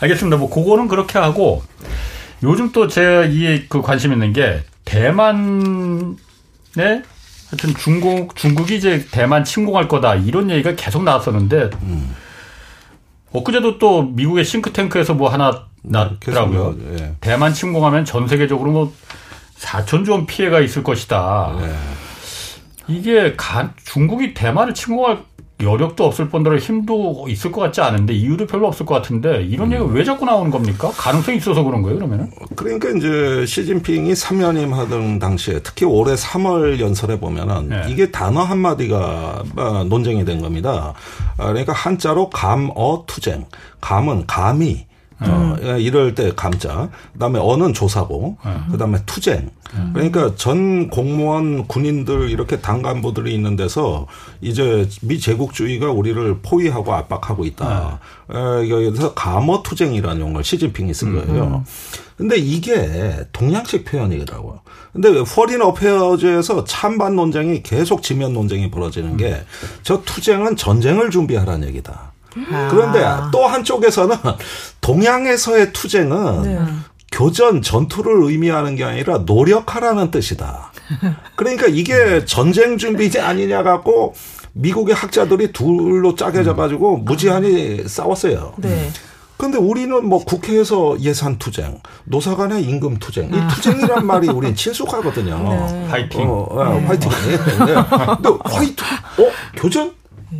[0.00, 0.36] 알겠습니다.
[0.36, 1.62] 뭐 그거는 그렇게 하고
[2.42, 5.42] 요즘 또 제가 이그 관심 있는 게 대만에
[7.50, 12.14] 하여튼 중국 중국이 이제 대만 침공할 거다 이런 얘기가 계속 나왔었는데 음.
[13.32, 16.76] 엊그제도 또 미국의 싱크탱크에서 뭐 하나 났더라고요.
[16.78, 17.14] 네.
[17.20, 18.92] 대만 침공하면 전 세계적으로 뭐
[19.58, 21.56] 4천 조 원 피해가 있을 것이다.
[21.60, 21.74] 네.
[22.88, 25.22] 이게 가, 중국이 대만을 침공할
[25.62, 29.72] 여력도 없을 뿐더러 힘도 있을 것 같지 않은데 이유도 별로 없을 것 같은데 이런 음.
[29.72, 30.90] 얘기가 왜 자꾸 나오는 겁니까?
[30.96, 32.30] 가능성이 있어서 그런 거예요, 그러면은?
[32.56, 37.82] 그러니까 이제 시진핑이 3연임 하던 당시에 특히 올해 3월 연설에 보면은 네.
[37.88, 40.94] 이게 단어 한마디가 아, 논쟁이 된 겁니다.
[41.38, 43.46] 아, 그러니까 한자로 감어 투쟁.
[43.80, 44.86] 감은 감이
[45.20, 48.36] 어, 예, 이럴 때 감자, 그다음에 어는 조사고,
[48.70, 49.50] 그다음에 투쟁.
[49.94, 54.06] 그러니까 전 공무원 군인들 이렇게 당 간부들이 있는 데서
[54.40, 58.00] 이제 미 제국주의가 우리를 포위하고 압박하고 있다.
[58.68, 61.64] 여기서 감어 투쟁이라는 용어를 시진핑이 쓴 거예요.
[62.16, 64.60] 근데 이게 동양식 표현이더라고요.
[64.92, 69.42] 근데 Foreign Affairs에서 찬반 논쟁이 계속 지면 논쟁이 벌어지는 게
[69.82, 72.11] 저 투쟁은 전쟁을 준비하라는 얘기다.
[72.50, 72.68] 아.
[72.70, 74.16] 그런데 또 한쪽에서는
[74.80, 76.58] 동양에서의 투쟁은 네.
[77.12, 80.72] 교전 전투를 의미하는 게 아니라 노력하라는 뜻이다.
[81.36, 84.14] 그러니까 이게 전쟁 준비지 아니냐 갖고
[84.54, 88.54] 미국의 학자들이 둘로 짜겨져 가지고 무지한히 싸웠어요.
[88.56, 88.90] 네.
[89.36, 93.48] 근데 우리는 뭐 국회에서 예산 투쟁, 노사 간의 임금 투쟁, 이 아.
[93.48, 95.36] 투쟁이란 말이 우린 친숙하거든요.
[95.36, 95.86] 네.
[95.88, 96.30] 화이팅.
[96.30, 97.10] 어, 어, 화이팅.
[97.10, 97.36] 네.
[97.58, 98.86] 근데 화이팅,
[99.18, 99.30] 어?
[99.56, 99.92] 교전?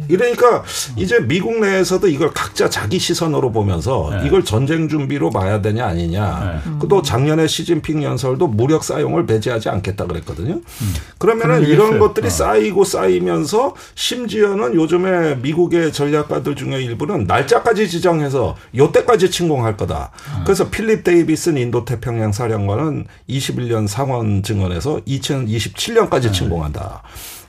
[0.08, 0.62] 이러니까
[0.96, 4.26] 이제 미국 내에서도 이걸 각자 자기 시선으로 보면서 네.
[4.26, 6.62] 이걸 전쟁 준비로 봐야 되냐 아니냐.
[6.64, 6.88] 네.
[6.88, 10.54] 또 작년에 시진핑 연설도 무력 사용을 배제하지 않겠다 그랬거든요.
[10.54, 10.94] 음.
[11.18, 12.30] 그러면은 이런 것들이 어.
[12.30, 20.10] 쌓이고 쌓이면서 심지어는 요즘에 미국의 전략가들 중에 일부는 날짜까지 지정해서 요때까지 침공할 거다.
[20.38, 20.44] 음.
[20.44, 27.02] 그래서 필립 데이비슨 인도 태평양 사령관은 21년 상원 증언에서 2027년까지 침공한다.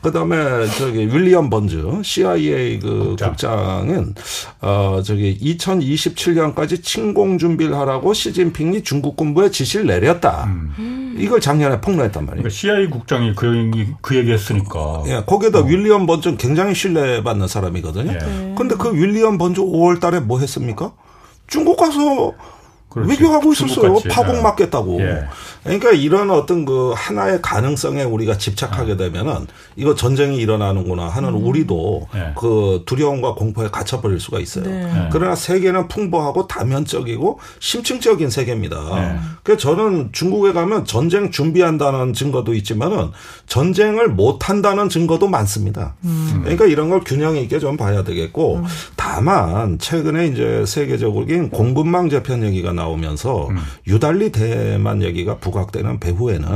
[0.03, 3.29] 그다음에 저기 윌리엄 번즈 CIA 그 국장.
[3.31, 4.13] 국장 은
[4.61, 10.45] 어 저기 2027년까지 침공 준비를 하라고 시진핑이 중국 군부에 지시를 내렸다.
[10.45, 11.15] 음.
[11.17, 12.43] 이걸 작년에 폭로했단 말이에요.
[12.43, 15.03] 그러니까 CIA 국장이 그 얘기 그 얘기했으니까.
[15.07, 15.63] 예, 거기에다 어.
[15.63, 18.13] 윌리엄 번즈는 굉장히 신뢰받는 사람이거든요.
[18.13, 18.55] 예.
[18.57, 20.93] 근데 그 윌리엄 번즈 5월달에 뭐 했습니까?
[21.47, 22.33] 중국 가서
[22.93, 23.09] 그렇지.
[23.09, 23.97] 외교하고 있었어요.
[24.11, 25.01] 파국 맞겠다고.
[25.01, 25.25] 예.
[25.63, 31.45] 그러니까 이런 어떤 그 하나의 가능성에 우리가 집착하게 되면은 이거 전쟁이 일어나는구나 하는 음.
[31.45, 32.33] 우리도 네.
[32.37, 34.65] 그 두려움과 공포에 갇혀버릴 수가 있어요.
[34.65, 34.83] 네.
[34.83, 35.09] 네.
[35.11, 38.95] 그러나 세계는 풍부하고 다면적이고 심층적인 세계입니다.
[38.95, 39.19] 네.
[39.41, 43.09] 그래서 저는 중국에 가면 전쟁 준비한다는 증거도 있지만은
[43.47, 45.95] 전쟁을 못 한다는 증거도 많습니다.
[46.03, 46.41] 음.
[46.43, 48.63] 그러니까 이런 걸 균형 있게 좀 봐야 되겠고 음.
[48.95, 53.57] 다만 최근에 이제 세계적으로 공급망 재편 얘기가 나 오면서 음.
[53.87, 56.49] 유달리 대만 얘기가 부 부각되는 배후에는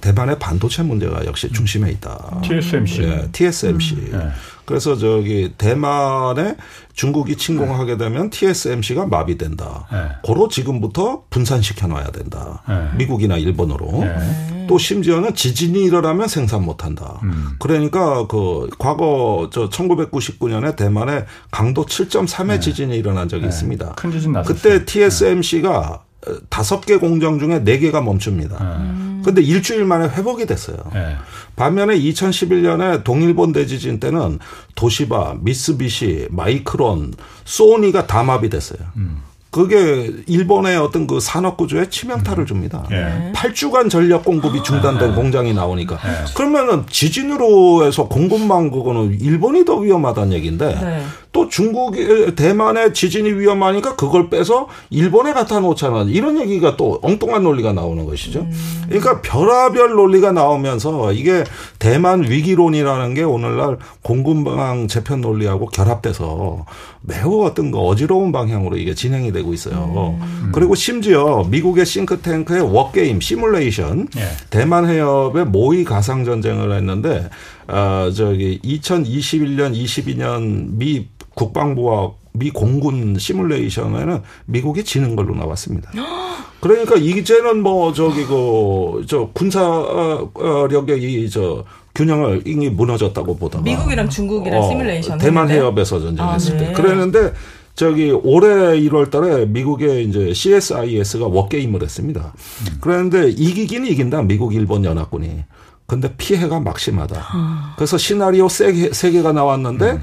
[0.00, 2.40] 대만의 반도체 문제가 역시 중심에 있다.
[2.42, 3.00] TSMC.
[3.00, 3.94] 네, TSMC.
[3.94, 4.10] 음.
[4.12, 4.28] 네.
[4.66, 6.56] 그래서 저기 대만에
[6.92, 9.86] 중국이 침공하게 되면 TSMC가 마비된다.
[9.90, 10.08] 네.
[10.22, 12.62] 고로 지금부터 분산시켜 놔야 된다.
[12.68, 12.98] 네.
[12.98, 14.04] 미국이나 일본으로.
[14.04, 14.55] 네.
[14.66, 17.20] 또 심지어는 지진이 일어나면 생산 못 한다.
[17.22, 17.56] 음.
[17.58, 23.92] 그러니까 그 과거 저 1999년에 대만에 강도 7.3의 지진이 일어난 적이 있습니다.
[23.92, 24.54] 큰 지진 났었어요.
[24.54, 26.02] 그때 TSMC가
[26.48, 28.56] 다섯 개 공정 중에 네 개가 멈춥니다.
[28.60, 29.22] 음.
[29.24, 30.76] 근데 일주일 만에 회복이 됐어요.
[30.92, 31.16] 네.
[31.56, 34.38] 반면에 2011년에 동일본 대지진 때는
[34.76, 37.14] 도시바, 미쓰비시, 마이크론,
[37.44, 38.78] 소니가 다 마비됐어요.
[38.96, 39.22] 음.
[39.56, 42.46] 그게 일본의 어떤 그 산업 구조에 치명타를 음.
[42.46, 42.84] 줍니다.
[42.92, 43.32] 예.
[43.32, 45.14] 8주간 전력 공급이 중단된 아.
[45.14, 46.34] 공장이 나오니까 예.
[46.34, 51.02] 그러면은 지진으로 해서 공급망 그거는 일본이 더 위험하다는 얘기인데 네.
[51.32, 56.04] 또 중국의 대만의 지진이 위험하니까 그걸 빼서 일본에 갖다 놓잖아.
[56.08, 58.40] 이런 얘기가 또 엉뚱한 논리가 나오는 것이죠.
[58.40, 58.84] 음.
[58.88, 61.44] 그러니까 별하별 논리가 나오면서 이게
[61.78, 66.64] 대만 위기론이라는 게 오늘날 공급망 재편 논리하고 결합돼서
[67.02, 70.16] 매우 어떤 거 어지러운 방향으로 이게 진행이 되고 있어요.
[70.20, 70.50] 음.
[70.52, 74.28] 그리고 심지어 미국의 싱크탱크의 워게임 시뮬레이션 예.
[74.50, 77.28] 대만 해협의 모의 가상 전쟁을 했는데
[77.68, 85.90] 어 저기 2021년 22년 미 국방부와 미 공군 시뮬레이션에는 미국이 지는 걸로 나왔습니다.
[86.60, 91.64] 그러니까 이제는 뭐 저기 그저 군사력의 이 저
[91.96, 96.66] 균형을 이미 무너졌다고 보다가 미국이랑 중국이랑 어, 시뮬레이션 대만 해협에서 전쟁했을 아, 네.
[96.66, 97.32] 때 그랬는데
[97.76, 102.32] 저기 올해 1월 달에 미국의 이제 CSIS가 워게임을 했습니다.
[102.34, 102.78] 음.
[102.80, 104.22] 그런데 이기긴 이긴다.
[104.22, 105.44] 미국 일본 연합군이.
[105.86, 107.16] 근데 피해가 막심하다.
[107.36, 107.58] 음.
[107.76, 110.00] 그래서 시나리오 세, 개, 세 개가 나왔는데 음.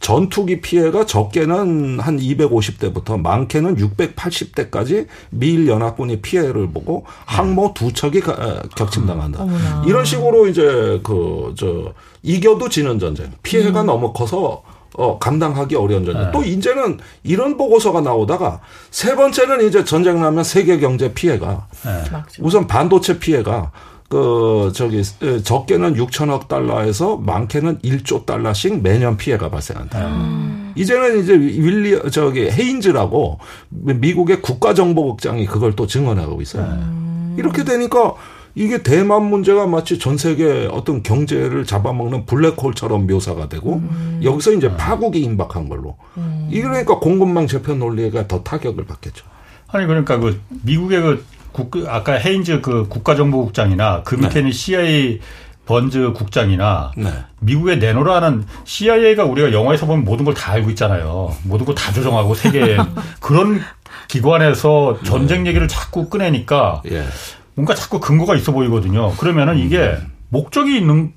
[0.00, 8.20] 전투기 피해가 적게는 한 250대부터 많게는 680대까지 미일 연합군이 피해를 보고 항모 두 척이
[8.76, 9.42] 격침당한다.
[9.42, 9.84] 어머나.
[9.88, 11.92] 이런 식으로 이제 그 저
[12.22, 13.32] 이겨도 지는 전쟁.
[13.42, 13.86] 피해가 음.
[13.86, 14.62] 너무 커서
[14.98, 16.24] 어, 감당하기 어려운 전쟁.
[16.24, 16.30] 네.
[16.32, 22.04] 또 이제는 이런 보고서가 나오다가 세 번째는 이제 전쟁 나면 세계 경제 피해가 네.
[22.40, 23.70] 우선 반도체 피해가
[24.08, 25.02] 그 저기
[25.44, 30.04] 적게는 6천억 달러에서 많게는 1조 달러씩 매년 피해가 발생한다.
[30.08, 30.72] 음.
[30.74, 33.38] 이제는 이제 윌리 저기 헤인즈라고
[33.68, 36.64] 미국의 국가정보국장이 그걸 또 증언하고 있어요.
[36.64, 37.36] 음.
[37.38, 38.14] 이렇게 되니까
[38.58, 44.20] 이게 대만 문제가 마치 전 세계 어떤 경제를 잡아먹는 블랙홀처럼 묘사가 되고 음.
[44.24, 45.96] 여기서 이제 파국이 임박한 걸로.
[46.16, 46.48] 음.
[46.50, 49.24] 이러니까 공급망 재편 논리가 더 타격을 받겠죠.
[49.68, 54.52] 아니 그러니까 그 미국의 그 국, 아까 헤인즈 그 국가정보국장이나 그 밑에는 네.
[54.52, 55.20] CIA
[55.64, 57.12] 번즈 국장이나 네.
[57.38, 61.32] 미국의 내노라는 CIA가 우리가 영화에서 보면 모든 걸 다 알고 있잖아요.
[61.44, 62.76] 모든 걸 다 조정하고 세계
[63.20, 63.60] 그런
[64.08, 65.50] 기관에서 전쟁 네.
[65.50, 67.04] 얘기를 자꾸 꺼내니까 예.
[67.58, 69.12] 뭔가 자꾸 근거가 있어 보이거든요.
[69.16, 70.12] 그러면은 이게 음.
[70.28, 71.12] 목적이 있는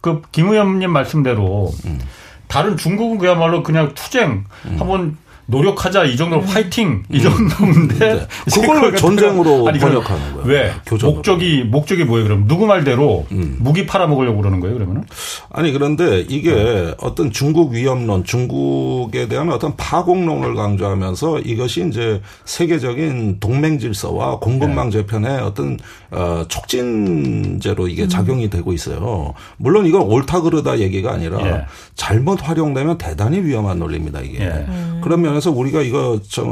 [0.00, 2.00] 그 김의원님 말씀대로 음.
[2.48, 4.76] 다른 중국은 그야말로 그냥 투쟁 음.
[4.80, 6.46] 한번 노력하자 이 정도로 음.
[6.46, 8.26] 파이팅 이 정도인데 네.
[8.54, 10.46] 그걸 전쟁으로 아니, 번역하는 거예요.
[10.46, 11.16] 왜 교전으로.
[11.16, 12.26] 목적이 목적이 뭐예요?
[12.26, 13.56] 그럼 누구 말대로 음.
[13.58, 14.76] 무기 팔아먹으려고 그러는 거예요?
[14.76, 15.04] 그러면은
[15.50, 16.94] 아니 그런데 이게 네.
[17.00, 24.98] 어떤 중국 위협론, 중국에 대한 어떤 파국론을 강조하면서 이것이 이제 세계적인 동맹 질서와 공급망 네.
[24.98, 25.78] 재편의 어떤
[26.10, 28.08] 어, 촉진제로 이게 음.
[28.08, 29.34] 작용이 되고 있어요.
[29.56, 31.66] 물론 이건 옳다 그르다 얘기가 아니라 예.
[31.94, 34.44] 잘못 활용되면 대단히 위험한 논리입니다 이게.
[34.44, 34.48] 예.
[34.68, 35.00] 음.
[35.02, 36.42] 그러면 면에서 우리가 이거 저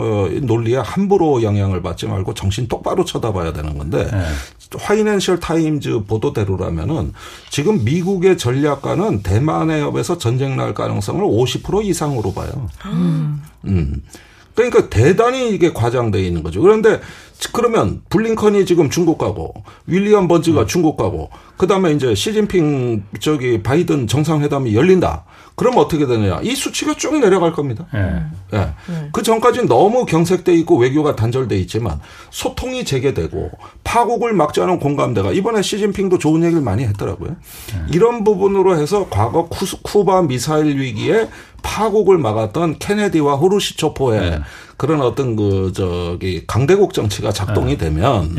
[0.42, 4.24] 논리에 함부로 영향을 받지 말고 정신 똑바로 쳐다봐야 되는 건데 네.
[4.78, 7.12] 화이낸셜 타임즈 보도대로라면은
[7.50, 12.68] 지금 미국의 전략가는 대만 해협에서 전쟁 날 가능성을 50% 이상으로 봐요.
[12.86, 13.42] 음.
[13.66, 14.02] 음.
[14.54, 16.60] 그러니까 대단히 이게 과장돼 있는 거죠.
[16.60, 17.00] 그런데
[17.52, 19.54] 그러면 블링컨이 지금 중국 가고
[19.86, 20.66] 윌리엄 번즈가 음.
[20.66, 25.24] 중국 가고 그다음에 이제 시진핑 저기 바이든 정상회담이 열린다.
[25.60, 26.40] 그럼 어떻게 되느냐?
[26.42, 27.84] 이 수치가 쭉 내려갈 겁니다.
[27.92, 28.22] 네.
[28.50, 28.72] 네.
[29.12, 32.00] 그 전까지는 너무 경색돼 있고 외교가 단절돼 있지만
[32.30, 33.50] 소통이 재개되고
[33.84, 37.36] 파국을 막지 않은 공감대가 이번에 시진핑도 좋은 얘기를 많이 했더라고요.
[37.74, 37.82] 네.
[37.92, 41.28] 이런 부분으로 해서 과거 쿠바 미사일 위기에
[41.62, 44.40] 파국을 막았던 케네디와 후르시초포의 네.
[44.78, 48.34] 그런 어떤 그 저기 강대국 정치가 작동이 되면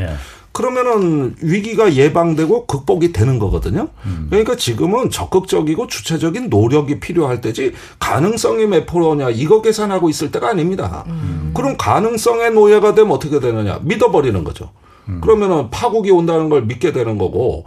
[0.51, 3.87] 그러면은 위기가 예방되고 극복이 되는 거거든요.
[4.05, 4.27] 음.
[4.29, 11.05] 그러니까 지금은 적극적이고 주체적인 노력이 필요할 때지 가능성이 몇 프로냐 이거 계산하고 있을 때가 아닙니다.
[11.07, 11.51] 음.
[11.55, 14.71] 그럼 가능성의 노예가 되면 어떻게 되느냐 믿어버리는 거죠.
[15.07, 15.21] 음.
[15.21, 17.65] 그러면은 파국이 온다는 걸 믿게 되는 거고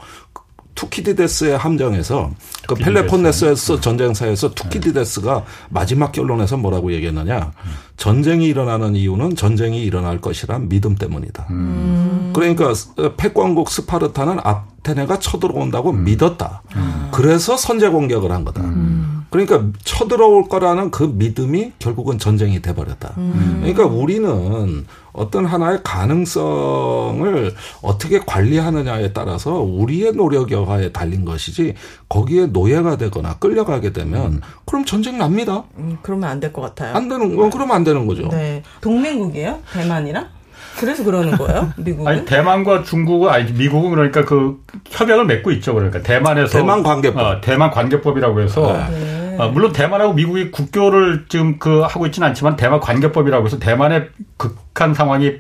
[0.75, 2.31] 투키디데스의 함정에서
[2.67, 7.53] 그 펠레폰네스에서 전쟁사에서 투키디데스가 마지막 결론에서 뭐라고 얘기했느냐
[7.97, 11.47] 전쟁이 일어나는 이유는 전쟁이 일어날 것이란 믿음 때문이다.
[11.51, 12.33] 음.
[12.35, 12.73] 그러니까
[13.17, 16.05] 패권국 스파르타는 아테네가 쳐들어온다고 음.
[16.05, 16.63] 믿었다.
[16.77, 17.09] 음.
[17.13, 18.63] 그래서 선제 공격을 한 거다.
[19.39, 19.47] 음.
[19.47, 23.15] 그러니까 쳐들어올 거라는 그 믿음이 결국은 전쟁이 돼버렸다.
[23.19, 23.59] 음.
[23.61, 31.75] 그러니까 우리는 어떤 하나의 가능성을 어떻게 관리하느냐에 따라서 우리의 노력 여하에 달린 것이지
[32.09, 35.65] 거기에 노예가 되거나 끌려가게 되면 그럼 전쟁 납니다.
[35.79, 36.95] 음, 그러면 안 될 것 같아요.
[36.95, 38.29] 안 되는 건 그러면 안 되는 거죠.
[38.29, 38.63] 네.
[38.81, 39.61] 동맹국이에요?
[39.73, 40.27] 대만이랑?
[40.79, 41.73] 그래서 그러는 거예요?
[41.79, 42.09] 미국은?
[42.11, 44.61] 아니 대만과 중국은 아니 미국은 그러니까 그
[44.91, 45.73] 협약을 맺고 있죠.
[45.75, 49.24] 그러니까 대만에서 대만 관계법, 어, 대만 관계법이라고 해서 네.
[49.39, 54.95] 어, 물론 대만하고 미국이 국교를 지금 그 하고 있지는 않지만 대만 관계법이라고 해서 대만의 극한
[54.95, 55.33] 상황이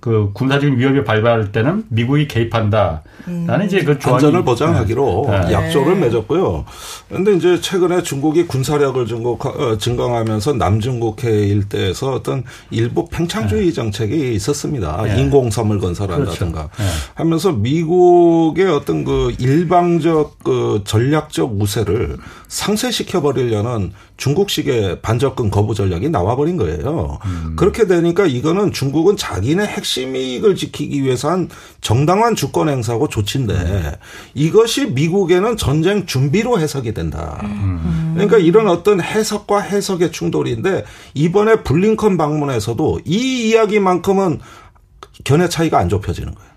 [0.00, 3.02] 그 군사적인 위협이 발발할 때는 미국이 개입한다.
[3.28, 3.44] 음.
[3.46, 5.52] 나는 이제 그 조항이 안전을 보장하기로 네.
[5.52, 6.06] 약조를 네.
[6.06, 6.64] 맺었고요.
[7.08, 13.72] 그런데 이제 최근에 중국이 군사력을 증국, 어, 증강하면서 남중국해 일대에서 어떤 일부 팽창주의 네.
[13.72, 15.02] 정책이 있었습니다.
[15.02, 15.20] 네.
[15.20, 16.82] 인공섬을 건설한다든가 그렇죠.
[16.82, 16.88] 네.
[17.14, 22.16] 하면서 미국의 어떤 그 일방적 그 전략적 우세를
[22.50, 27.18] 상쇄시켜 버리려는 중국식의 반접근 거부 전략이 나와버린 거예요.
[27.24, 27.54] 음.
[27.56, 31.48] 그렇게 되니까 이거는 중국은 자기네 핵심 이익을 지키기 위해서 한
[31.80, 33.92] 정당한 주권 행사고 조치인데 음.
[34.34, 37.38] 이것이 미국에는 전쟁 준비로 해석이 된다.
[37.44, 38.12] 음.
[38.14, 40.84] 그러니까 이런 어떤 해석과 해석의 충돌인데
[41.14, 44.40] 이번에 블링컨 방문에서도 이 이야기만큼은
[45.22, 46.49] 견해 차이가 안 좁혀지는 거예요.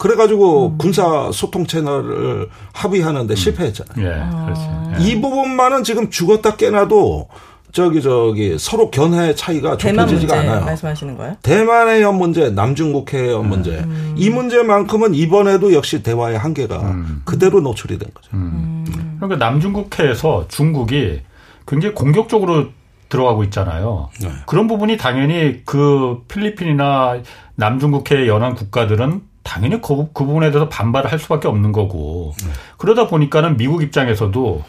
[0.00, 0.78] 그래가지고 음.
[0.78, 3.36] 군사 소통 채널을 합의하는데 음.
[3.36, 4.06] 실패했잖아요.
[4.06, 4.62] 예, 그렇지.
[4.98, 5.06] 예.
[5.06, 7.28] 이 부분만은 지금 죽었다 깨나도
[7.70, 10.64] 저기 저기 서로 견해 차이가 좁혀지지가 않아요.
[10.64, 11.36] 말씀하시는 거예요?
[11.42, 13.72] 대만의 연 문제, 남중국해의 연 문제.
[13.72, 14.14] 음.
[14.16, 17.20] 이 문제만큼은 이번에도 역시 대화의 한계가 음.
[17.26, 18.30] 그대로 노출이 된 거죠.
[18.32, 18.86] 음.
[18.88, 19.16] 음.
[19.20, 21.20] 그러니까 남중국해에서 중국이
[21.68, 22.68] 굉장히 공격적으로
[23.10, 24.08] 들어가고 있잖아요.
[24.22, 24.30] 네.
[24.46, 27.18] 그런 부분이 당연히 그 필리핀이나
[27.56, 32.50] 남중국해 연안 국가들은 당연히 그, 그 부분에 대해서 반발을 할 수밖에 없는 거고 네.
[32.76, 34.62] 그러다 보니까는 미국 입장에서도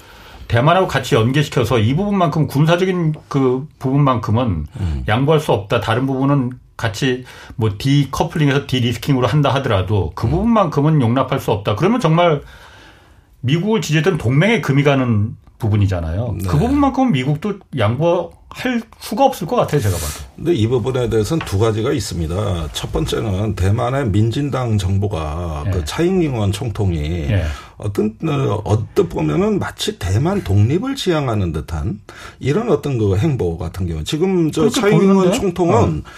[0.48, 5.04] 대만하고 같이 연계시켜서 이 부분만큼 군사적인 그 부분만큼은 음.
[5.08, 5.80] 양보할 수 없다.
[5.80, 7.24] 다른 부분은 같이
[7.56, 10.32] 뭐 디커플링해서 디리스킹으로 한다 하더라도 그 음.
[10.32, 11.76] 부분만큼은 용납할 수 없다.
[11.76, 12.42] 그러면 정말
[13.42, 16.36] 미국을 지지했던 동맹에 금이 가는 부분이잖아요.
[16.42, 16.48] 네.
[16.50, 20.32] 그 부분만큼은 미국도 양보 할 수가 없을 것 같아요, 제가 봐도.
[20.36, 22.70] 근데 이 부분에 대해서는 두 가지가 있습니다.
[22.74, 25.72] 첫 번째는 대만의 민진당 정부가 네.
[25.72, 27.44] 그 차잉잉원 총통이 네.
[27.78, 32.02] 어떤 어, 어떻 보면은 마치 대만 독립을 지향하는 듯한
[32.40, 36.10] 이런 어떤 그 행보 같은 경우 지금 저 차잉잉원 총통은 어.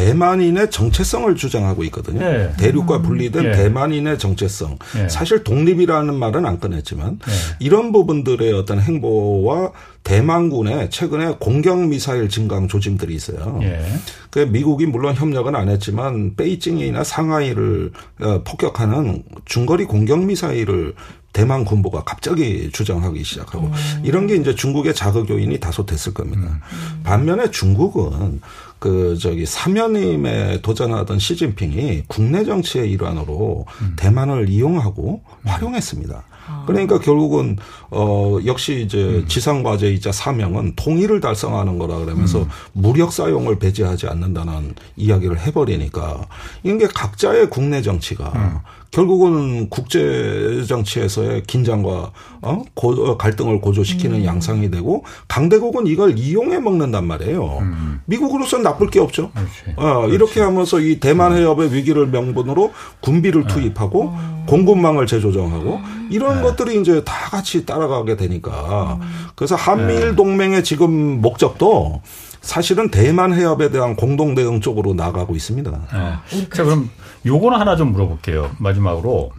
[0.00, 2.20] 대만인의 정체성을 주장하고 있거든요.
[2.20, 2.52] 네.
[2.56, 3.52] 대륙과 분리된 네.
[3.52, 4.78] 대만인의 정체성.
[4.94, 5.08] 네.
[5.10, 7.18] 사실 독립이라는 말은 안 꺼냈지만
[7.58, 9.72] 이런 부분들의 어떤 행보와
[10.02, 13.58] 대만군의 최근에 공격 미사일 증강 조짐들이 있어요.
[13.62, 13.84] 예.
[14.30, 17.92] 그 미국이 물론 협력은 안 했지만 베이징이나 상하이를
[18.22, 20.94] 어, 폭격하는 중거리 공격 미사일을
[21.32, 23.72] 대만 군부가 갑자기 주장하기 시작하고 음.
[24.02, 26.60] 이런 게 이제 중국의 자극 요인이 다소 됐을 겁니다.
[26.72, 27.00] 음.
[27.04, 28.40] 반면에 중국은
[28.80, 33.96] 그 저기 사면임에 도전하던 시진핑이 국내 정치의 일환으로 음.
[33.96, 36.24] 대만을 이용하고 활용했습니다.
[36.48, 36.64] 아.
[36.66, 37.56] 그러니까 결국은
[37.90, 39.24] 어 역시 이제 음.
[39.28, 42.48] 지상 과제이자 사명은 통일을 달성하는 거라 그러면서 음.
[42.72, 46.26] 무력 사용을 배제하지 않는다는 이야기를 해버리니까
[46.62, 48.58] 이게 각자의 국내 정치가 음.
[48.90, 52.12] 결국은 국제 정치에서의 긴장과
[52.42, 52.62] 어?
[52.74, 54.24] 고, 어, 갈등을 고조시키는 음.
[54.24, 57.58] 양상이 되고 강대국은 이걸 이용해 먹는단 말이에요.
[57.60, 58.00] 음.
[58.06, 59.30] 미국으로서는 나쁠 게 없죠.
[59.30, 59.50] 그렇지.
[59.76, 60.14] 어, 그렇지.
[60.14, 63.54] 이렇게 하면서 이 대만 해협의 위기를 명분으로 군비를 네.
[63.54, 64.44] 투입하고 어.
[64.48, 65.99] 공급망을 재조정하고 음.
[66.10, 66.42] 이런 네.
[66.42, 69.26] 것들이 이제 다 같이 따라가게 되니까 음.
[69.34, 70.16] 그래서 한미일 네.
[70.16, 72.02] 동맹의 지금 목적도
[72.40, 75.70] 사실은 대만 해협에 대한 공동 대응 쪽으로 나가고 있습니다.
[75.70, 76.48] 네.
[76.52, 76.90] 자 그럼
[77.24, 78.50] 요거는 하나 좀 물어볼게요.
[78.58, 79.32] 마지막으로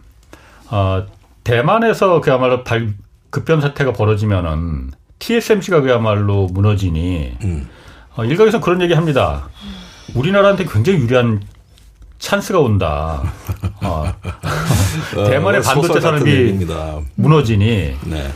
[0.70, 1.06] 어,
[1.44, 2.94] 대만에서 그야말로 발,
[3.30, 7.68] 급변 사태가 벌어지면은 TSMC가 그야말로 무너지니 음.
[8.16, 9.48] 어, 일각에서 그런 얘기 합니다.
[10.14, 11.42] 우리나라한테 굉장히 유리한
[12.22, 13.20] 찬스가 온다.
[13.82, 14.04] 어.
[15.28, 16.66] 대만의 어, 반도체 산업이
[17.16, 18.32] 무너지니 네.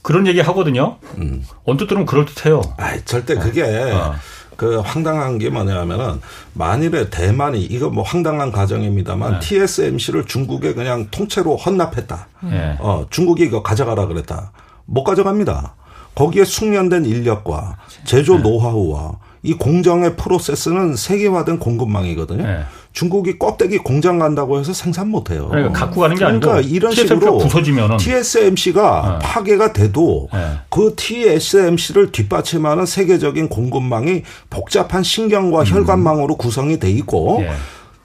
[0.00, 0.98] 그런 얘기 하거든요.
[1.18, 1.44] 음.
[1.64, 2.62] 언뜻 들으면 그럴 듯해요.
[2.78, 4.14] 아, 절대 그게 어.
[4.56, 6.20] 그 황당한 게 뭐냐면은
[6.52, 9.40] 만일에 대만이 이거 뭐 황당한 가정입니다만 네.
[9.40, 12.28] TSMC를 중국에 그냥 통째로 헌납했다.
[12.44, 12.76] 네.
[12.78, 14.52] 어, 중국이 이거 가져가라 그랬다.
[14.84, 15.74] 못 가져갑니다.
[16.14, 18.42] 거기에 숙련된 인력과 제조 네.
[18.42, 22.42] 노하우와 이 공정의 프로세스는 세계화된 공급망이거든요.
[22.42, 22.64] 네.
[22.92, 25.46] 중국이 껍데기 공장 간다고 해서 생산 못 해요.
[25.50, 29.26] 그러니까 갖고 가는 게 그러니까 아니고 이런 식으로 부서지면은 TSMC가 네.
[29.26, 30.38] 파괴가 돼도 네.
[30.68, 35.66] 그 TSMC를 뒷받침하는 세계적인 공급망이 복잡한 신경과 음.
[35.66, 37.50] 혈관망으로 구성이 돼 있고 네.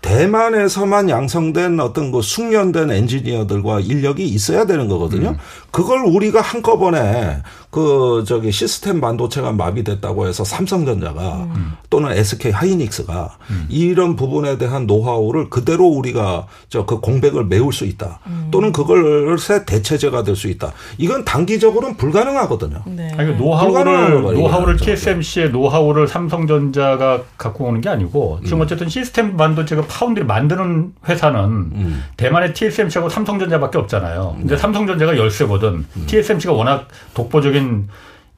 [0.01, 5.29] 대만에서만 양성된 어떤 그 숙련된 엔지니어들과 인력이 있어야 되는 거거든요.
[5.29, 5.37] 음.
[5.71, 7.37] 그걸 우리가 한꺼번에
[7.71, 11.71] 그 저기 시스템 반도체가 마비됐다고 해서 삼성전자가 음.
[11.89, 13.65] 또는 SK 하이닉스가 음.
[13.69, 18.19] 이런 부분에 대한 노하우를 그대로 우리가 저 그 공백을 메울 수 있다.
[18.27, 18.49] 음.
[18.51, 20.73] 또는 그걸 새 대체제가 될 수 있다.
[20.97, 22.83] 이건 단기적으로는 불가능하거든요.
[22.87, 23.11] 네.
[23.17, 28.63] 아니, 노하우를 노하우를 TSMC의 노하우를 삼성전자가 갖고 오는 게 아니고 지금 음.
[28.63, 32.03] 어쨌든 시스템 반도체가 파운드를 만드는 회사는 음.
[32.17, 34.35] 대만의 TSMC하고 삼성전자밖에 없잖아요.
[34.39, 34.61] 근데 네.
[34.61, 35.85] 삼성전자가 열쇠거든.
[35.95, 36.03] 음.
[36.07, 37.60] TSMC가 워낙 독보적인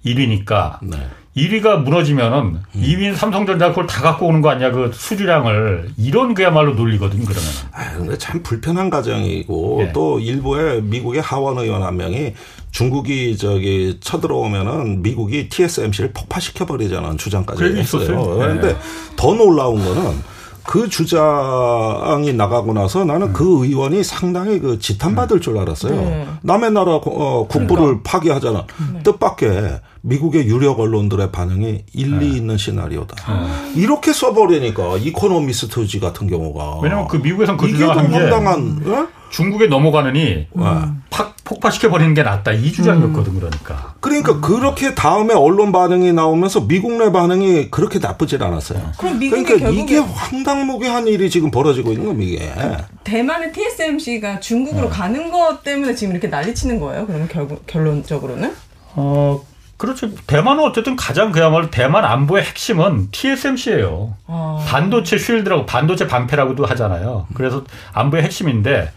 [0.06, 0.98] 1위니까 네.
[1.36, 2.64] 1위가 무너지면은 음.
[2.76, 7.50] 2위인 삼성전자 그걸 다 갖고 오는 거 아니야 그 수주량을 이런 그야말로 논리거든 그러면.
[7.72, 9.94] 아 근데 참 불편한 가정이고 네.
[9.94, 12.34] 또 일부의 미국의 하원 의원 한 명이
[12.72, 18.36] 중국이 저기 쳐들어오면은 미국이 TSMC를 폭파시켜 버리자는 주장까지 했어요.
[18.38, 18.80] 그런데 네.
[19.16, 20.34] 더 놀라운 거는
[20.66, 23.34] 그 주장이 나가고 나서 나는 음.
[23.34, 25.96] 그 의원이 상당히 그 지탄받을 줄 알았어요.
[25.96, 26.28] 네.
[26.42, 28.02] 남의 나라 어, 국부를 그러니까.
[28.04, 28.66] 파괴하잖아.
[28.94, 29.04] 네.
[29.04, 32.38] 뜻밖의 미국의 유력 언론들의 반응이 일리 네.
[32.38, 33.16] 있는 시나리오다.
[33.16, 33.82] 네.
[33.82, 39.08] 이렇게 써버리니까 이코노미스트지 같은 경우가 왜냐면 그 미국에선 그 주장을 게 황당한 어?
[39.32, 41.02] 중국에 넘어가느니 음.
[41.10, 43.40] 팍 폭파시켜 버리는 게 낫다 이 주장이었거든 음.
[43.40, 43.96] 그러니까.
[44.00, 48.92] 그러니까 그렇게 다음에 언론 반응이 나오면서 미국 내 반응이 그렇게 나쁘질 않았어요.
[48.98, 52.46] 그럼 그러니까 이게 황당무계한 일이 지금 벌어지고 있는 겁니다.
[52.46, 52.78] 이게.
[53.04, 54.96] 대만의 TSMC가 중국으로 네.
[54.96, 57.06] 가는 것 때문에 지금 이렇게 난리치는 거예요.
[57.06, 58.54] 그러면 결국 결론적으로는?
[58.96, 59.42] 어.
[59.76, 60.10] 그렇죠.
[60.28, 64.16] 대만은 어쨌든 가장 그야말로 대만 안보의 핵심은 TSMC예요.
[64.28, 64.64] 아.
[64.66, 67.28] 반도체 쉴드라고 반도체 방패라고도 하잖아요.
[67.34, 68.92] 그래서 안보의 핵심인데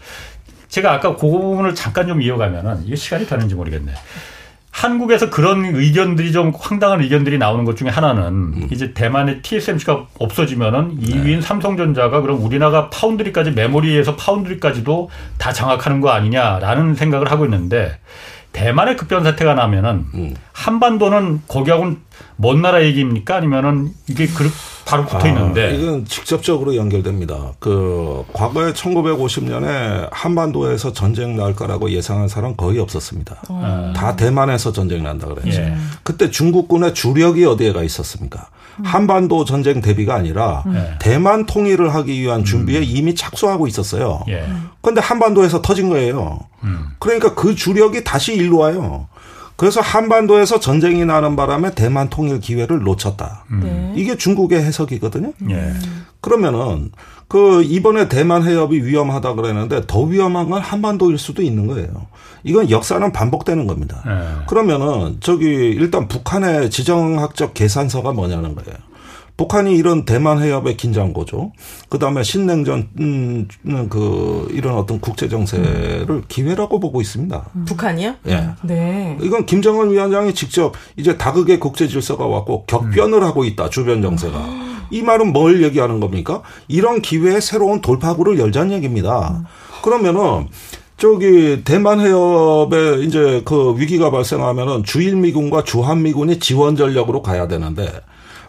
[0.69, 3.93] 제가 아까 그 부분을 잠깐 좀 이어가면은 이게 시간이 되는지 모르겠네.
[4.77, 8.67] 한국에서 그런 의견들이 좀 황당한 의견들이 나오는 것 중에 하나는 음.
[8.71, 11.13] 이제 대만의 TSMC가 없어지면은 네.
[11.13, 15.09] 2위인 삼성전자가 그럼 우리나라 파운드리까지 메모리에서 파운드리까지도
[15.39, 17.97] 다 장악하는 거 아니냐라는 생각을 하고 있는데
[18.53, 20.35] 대만의 급변 사태가 나면은 음.
[20.53, 21.97] 한반도는 거기하고는
[22.35, 23.35] 먼 나라 얘기입니까?
[23.35, 24.47] 아니면은 이게 그
[24.87, 27.51] 바로 붙어 있는데 아, 이건 직접적으로 연결됩니다.
[27.59, 33.41] 그 과거에 1950년에 한반도에서 전쟁 날 거라고 예상한 사람 거의 없었습니다.
[33.49, 33.93] 어.
[33.95, 35.61] 다 대만에서 전쟁 난다 그랬죠.
[35.61, 35.75] 예.
[36.03, 38.47] 그때 중국군의 주력이 어디에 가 있었습니까?
[38.83, 40.95] 한반도 전쟁 대비가 아니라 네.
[40.99, 42.83] 대만 통일을 하기 위한 준비에 음.
[42.85, 44.23] 이미 착수하고 있었어요.
[44.81, 45.05] 그런데 예.
[45.05, 46.39] 한반도에서 터진 거예요.
[46.63, 46.89] 음.
[46.99, 49.07] 그러니까 그 주력이 다시 일로 와요.
[49.57, 53.45] 그래서 한반도에서 전쟁이 나는 바람에 대만 통일 기회를 놓쳤다.
[53.51, 53.93] 음.
[53.95, 55.33] 이게 중국의 해석이거든요.
[55.49, 55.73] 예.
[56.21, 56.91] 그러면은
[57.27, 62.07] 그 이번에 대만 해협이 위험하다 그랬는데 더 위험한 건 한반도일 수도 있는 거예요.
[62.43, 64.01] 이건 역사는 반복되는 겁니다.
[64.05, 64.45] 네.
[64.47, 68.77] 그러면은 저기 일단 북한의 지정학적 계산서가 뭐냐는 거예요.
[69.37, 71.51] 북한이 이런 대만 해협의 긴장고죠.
[71.89, 73.47] 그다음에 신냉전 음,
[73.89, 76.23] 그 이런 어떤 국제 정세를 음.
[76.27, 77.45] 기회라고 보고 있습니다.
[77.55, 77.65] 음.
[77.65, 78.15] 북한이요?
[78.27, 78.49] 예.
[78.63, 79.17] 네.
[79.21, 83.23] 이건 김정은 위원장이 직접 이제 다극의 국제 질서가 왔고 격변을 음.
[83.23, 83.69] 하고 있다.
[83.69, 84.67] 주변 정세가.
[84.89, 86.41] 이 말은 뭘 얘기하는 겁니까?
[86.67, 89.37] 이런 기회에 새로운 돌파구를 열자는 얘기입니다.
[89.39, 89.45] 음.
[89.83, 90.47] 그러면은
[90.97, 97.87] 저기 대만 해협에 이제 그 위기가 발생하면은 주일 미군과 주한 미군이 지원 전력으로 가야 되는데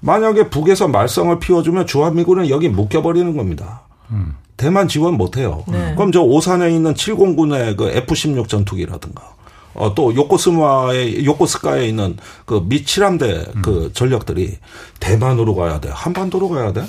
[0.01, 3.83] 만약에 북에서 말썽을 피워주면 주한미군은 여기 묶여버리는 겁니다.
[4.11, 4.37] 음.
[4.57, 5.65] 대만 지원 못해요.
[5.69, 5.95] 네.
[5.95, 9.35] 그럼 저 오산에 있는 7공군의 그 F-16 전투기라든가
[9.75, 13.63] 어, 또 요코스마에 요코스카에 있는 그 미칠함대 음.
[13.63, 14.59] 그 전력들이
[14.99, 15.89] 대만으로 가야 돼.
[15.93, 16.83] 한반도로 가야 돼.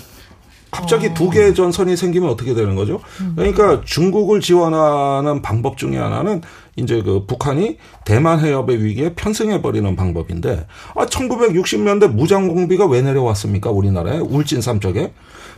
[0.71, 1.13] 갑자기 어.
[1.13, 2.99] 두 개의 전선이 생기면 어떻게 되는 거죠?
[3.21, 3.33] 음.
[3.35, 6.41] 그러니까 중국을 지원하는 방법 중에 하나는
[6.75, 10.65] 이제 그 북한이 대만 해협의 위기에 편승해 버리는 방법인데
[10.95, 13.69] 아 1960년대 무장 공비가 왜 내려왔습니까?
[13.71, 15.11] 우리나라에 울진삼 쪽에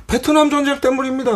[0.08, 1.32] 베트남 전쟁 때문입니다.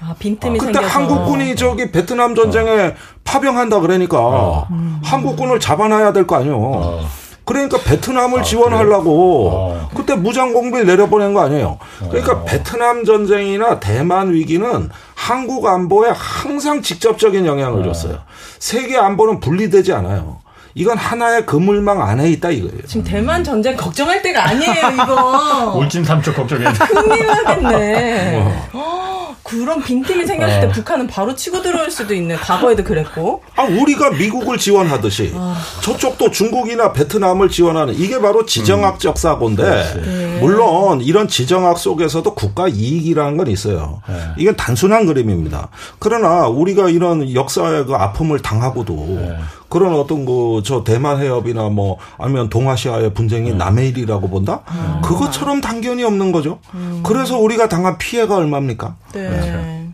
[0.00, 0.86] 아, 빈틈이 아, 그때 생겨서.
[0.98, 2.92] 한국군이 저기 베트남 전쟁에 어.
[3.24, 4.66] 파병한다 그러니까 어.
[5.02, 6.56] 한국군을 잡아놔야 될 거 아니에요.
[6.56, 7.00] 어.
[7.48, 9.90] 그러니까 베트남을 아, 지원하려고 어.
[9.96, 11.78] 그때 무장 공비를 내려보낸 거 아니에요.
[12.10, 12.44] 그러니까 어.
[12.44, 17.84] 베트남 전쟁이나 대만 위기는 한국 안보에 항상 직접적인 영향을 어.
[17.84, 18.18] 줬어요.
[18.58, 20.40] 세계 안보는 분리되지 않아요.
[20.78, 22.82] 이건 하나의 그물망 안에 있다 이거예요.
[22.86, 25.74] 지금 대만 전쟁 걱정할 때가 아니에요, 이거.
[25.76, 26.64] 울진 삼척 걱정해.
[26.72, 28.68] 큰일 나겠네.
[28.72, 29.36] 어.
[29.42, 30.70] 그런 빈틈이 생겼을 때 어.
[30.70, 33.42] 북한은 바로 치고 들어올 수도 있는 과거에도 그랬고.
[33.56, 35.56] 아 우리가 미국을 지원하듯이 아.
[35.82, 39.16] 저쪽도 중국이나 베트남을 지원하는 이게 바로 지정학적 음.
[39.16, 39.62] 사고인데
[40.04, 40.38] 네.
[40.40, 44.02] 물론 이런 지정학 속에서도 국가 이익이라는 건 있어요.
[44.06, 44.14] 네.
[44.36, 45.68] 이건 단순한 그림입니다.
[45.98, 49.38] 그러나 우리가 이런 역사의 그 아픔을 당하고도 네.
[49.68, 53.58] 그런 어떤 그 저 대만 해협이나 뭐 아니면 동아시아의 분쟁이 음.
[53.58, 54.60] 남의 일이라고 본다?
[54.70, 55.00] 음.
[55.04, 56.58] 그것처럼 당연히 없는 거죠.
[56.74, 57.02] 음.
[57.04, 58.96] 그래서 우리가 당한 피해가 얼마입니까?
[59.14, 59.90] 네.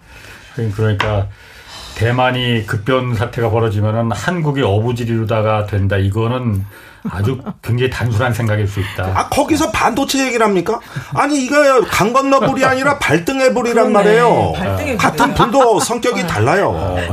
[0.56, 0.70] 네.
[0.74, 1.26] 그러니까
[1.96, 5.96] 대만이 급변 사태가 벌어지면은 한국이 어부지리로다가 된다.
[5.96, 6.64] 이거는
[7.08, 9.04] 아주 굉장히 단순한 생각일 수 있다.
[9.14, 10.80] 아, 거기서 반도체 얘기를 합니까?
[11.14, 14.54] 아니, 이거 강 건너 불이 아니라 발등에 불이란 말이에요.
[14.98, 16.26] 같은 불도 성격이 네.
[16.26, 16.94] 달라요.
[16.96, 17.08] 네.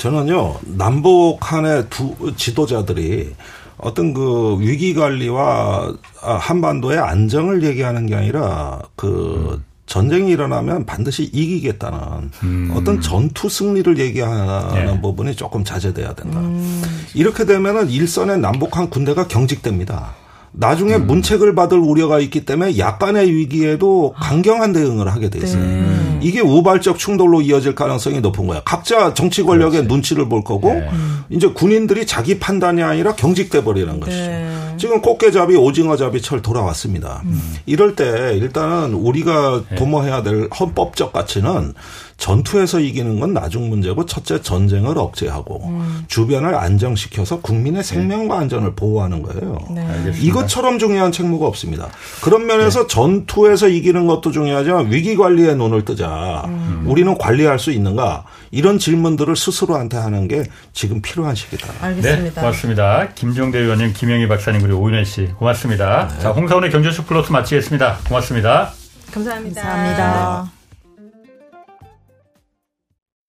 [0.00, 3.34] 저는요 남북 한의 두 지도자들이
[3.76, 5.92] 어떤 그 위기 관리와
[6.22, 9.64] 아, 한반도의 안정을 얘기하는 게 아니라 그 음.
[9.84, 12.72] 전쟁이 일어나면 반드시 이기겠다는 음.
[12.74, 15.00] 어떤 전투 승리를 얘기하는 네.
[15.02, 16.38] 부분이 조금 자제돼야 된다.
[16.38, 16.82] 음.
[17.14, 20.14] 이렇게 되면은 일선의 남북한 군대가 경직됩니다.
[20.52, 21.06] 나중에 음.
[21.06, 25.62] 문책을 받을 우려가 있기 때문에 약간의 위기에도 강경한 대응을 하게 돼 있어요.
[25.62, 26.18] 네.
[26.22, 28.60] 이게 우발적 충돌로 이어질 가능성이 높은 거야.
[28.64, 29.88] 각자 정치 권력의 그렇지.
[29.88, 30.88] 눈치를 볼 거고 네.
[31.30, 34.00] 이제 군인들이 자기 판단이 아니라 경직돼 버리는 네.
[34.00, 34.76] 것이죠.
[34.76, 37.22] 지금 꽃게잡이 오징어잡이 철 돌아왔습니다.
[37.24, 37.54] 음.
[37.66, 39.76] 이럴 때 일단은 우리가 네.
[39.76, 41.74] 도모해야 될 헌법적 가치는
[42.20, 46.04] 전투에서 이기는 건 나중 문제고 첫째 전쟁을 억제하고 음.
[46.06, 49.58] 주변을 안정시켜서 국민의 생명과 안전을 보호하는 거예요.
[49.70, 50.12] 네.
[50.20, 51.88] 이것처럼 중요한 책무가 없습니다.
[52.22, 52.86] 그런 면에서 네.
[52.88, 56.42] 전투에서 이기는 것도 중요하지만 위기 관리에 눈을 뜨자.
[56.44, 56.84] 음.
[56.86, 58.24] 우리는 관리할 수 있는가?
[58.50, 60.42] 이런 질문들을 스스로한테 하는 게
[60.74, 61.68] 지금 필요한 시기다.
[61.80, 62.22] 알겠습니다.
[62.22, 63.08] 네, 고맙습니다.
[63.14, 66.08] 김종대 의원님, 김영희 박사님 그리고 오윤혜 씨 고맙습니다.
[66.08, 66.20] 네.
[66.20, 68.00] 자, 홍사원의 경제쇼 플러스 마치겠습니다.
[68.06, 68.72] 고맙습니다.
[69.10, 69.62] 감사합니다.
[69.62, 70.59] 감사합니다.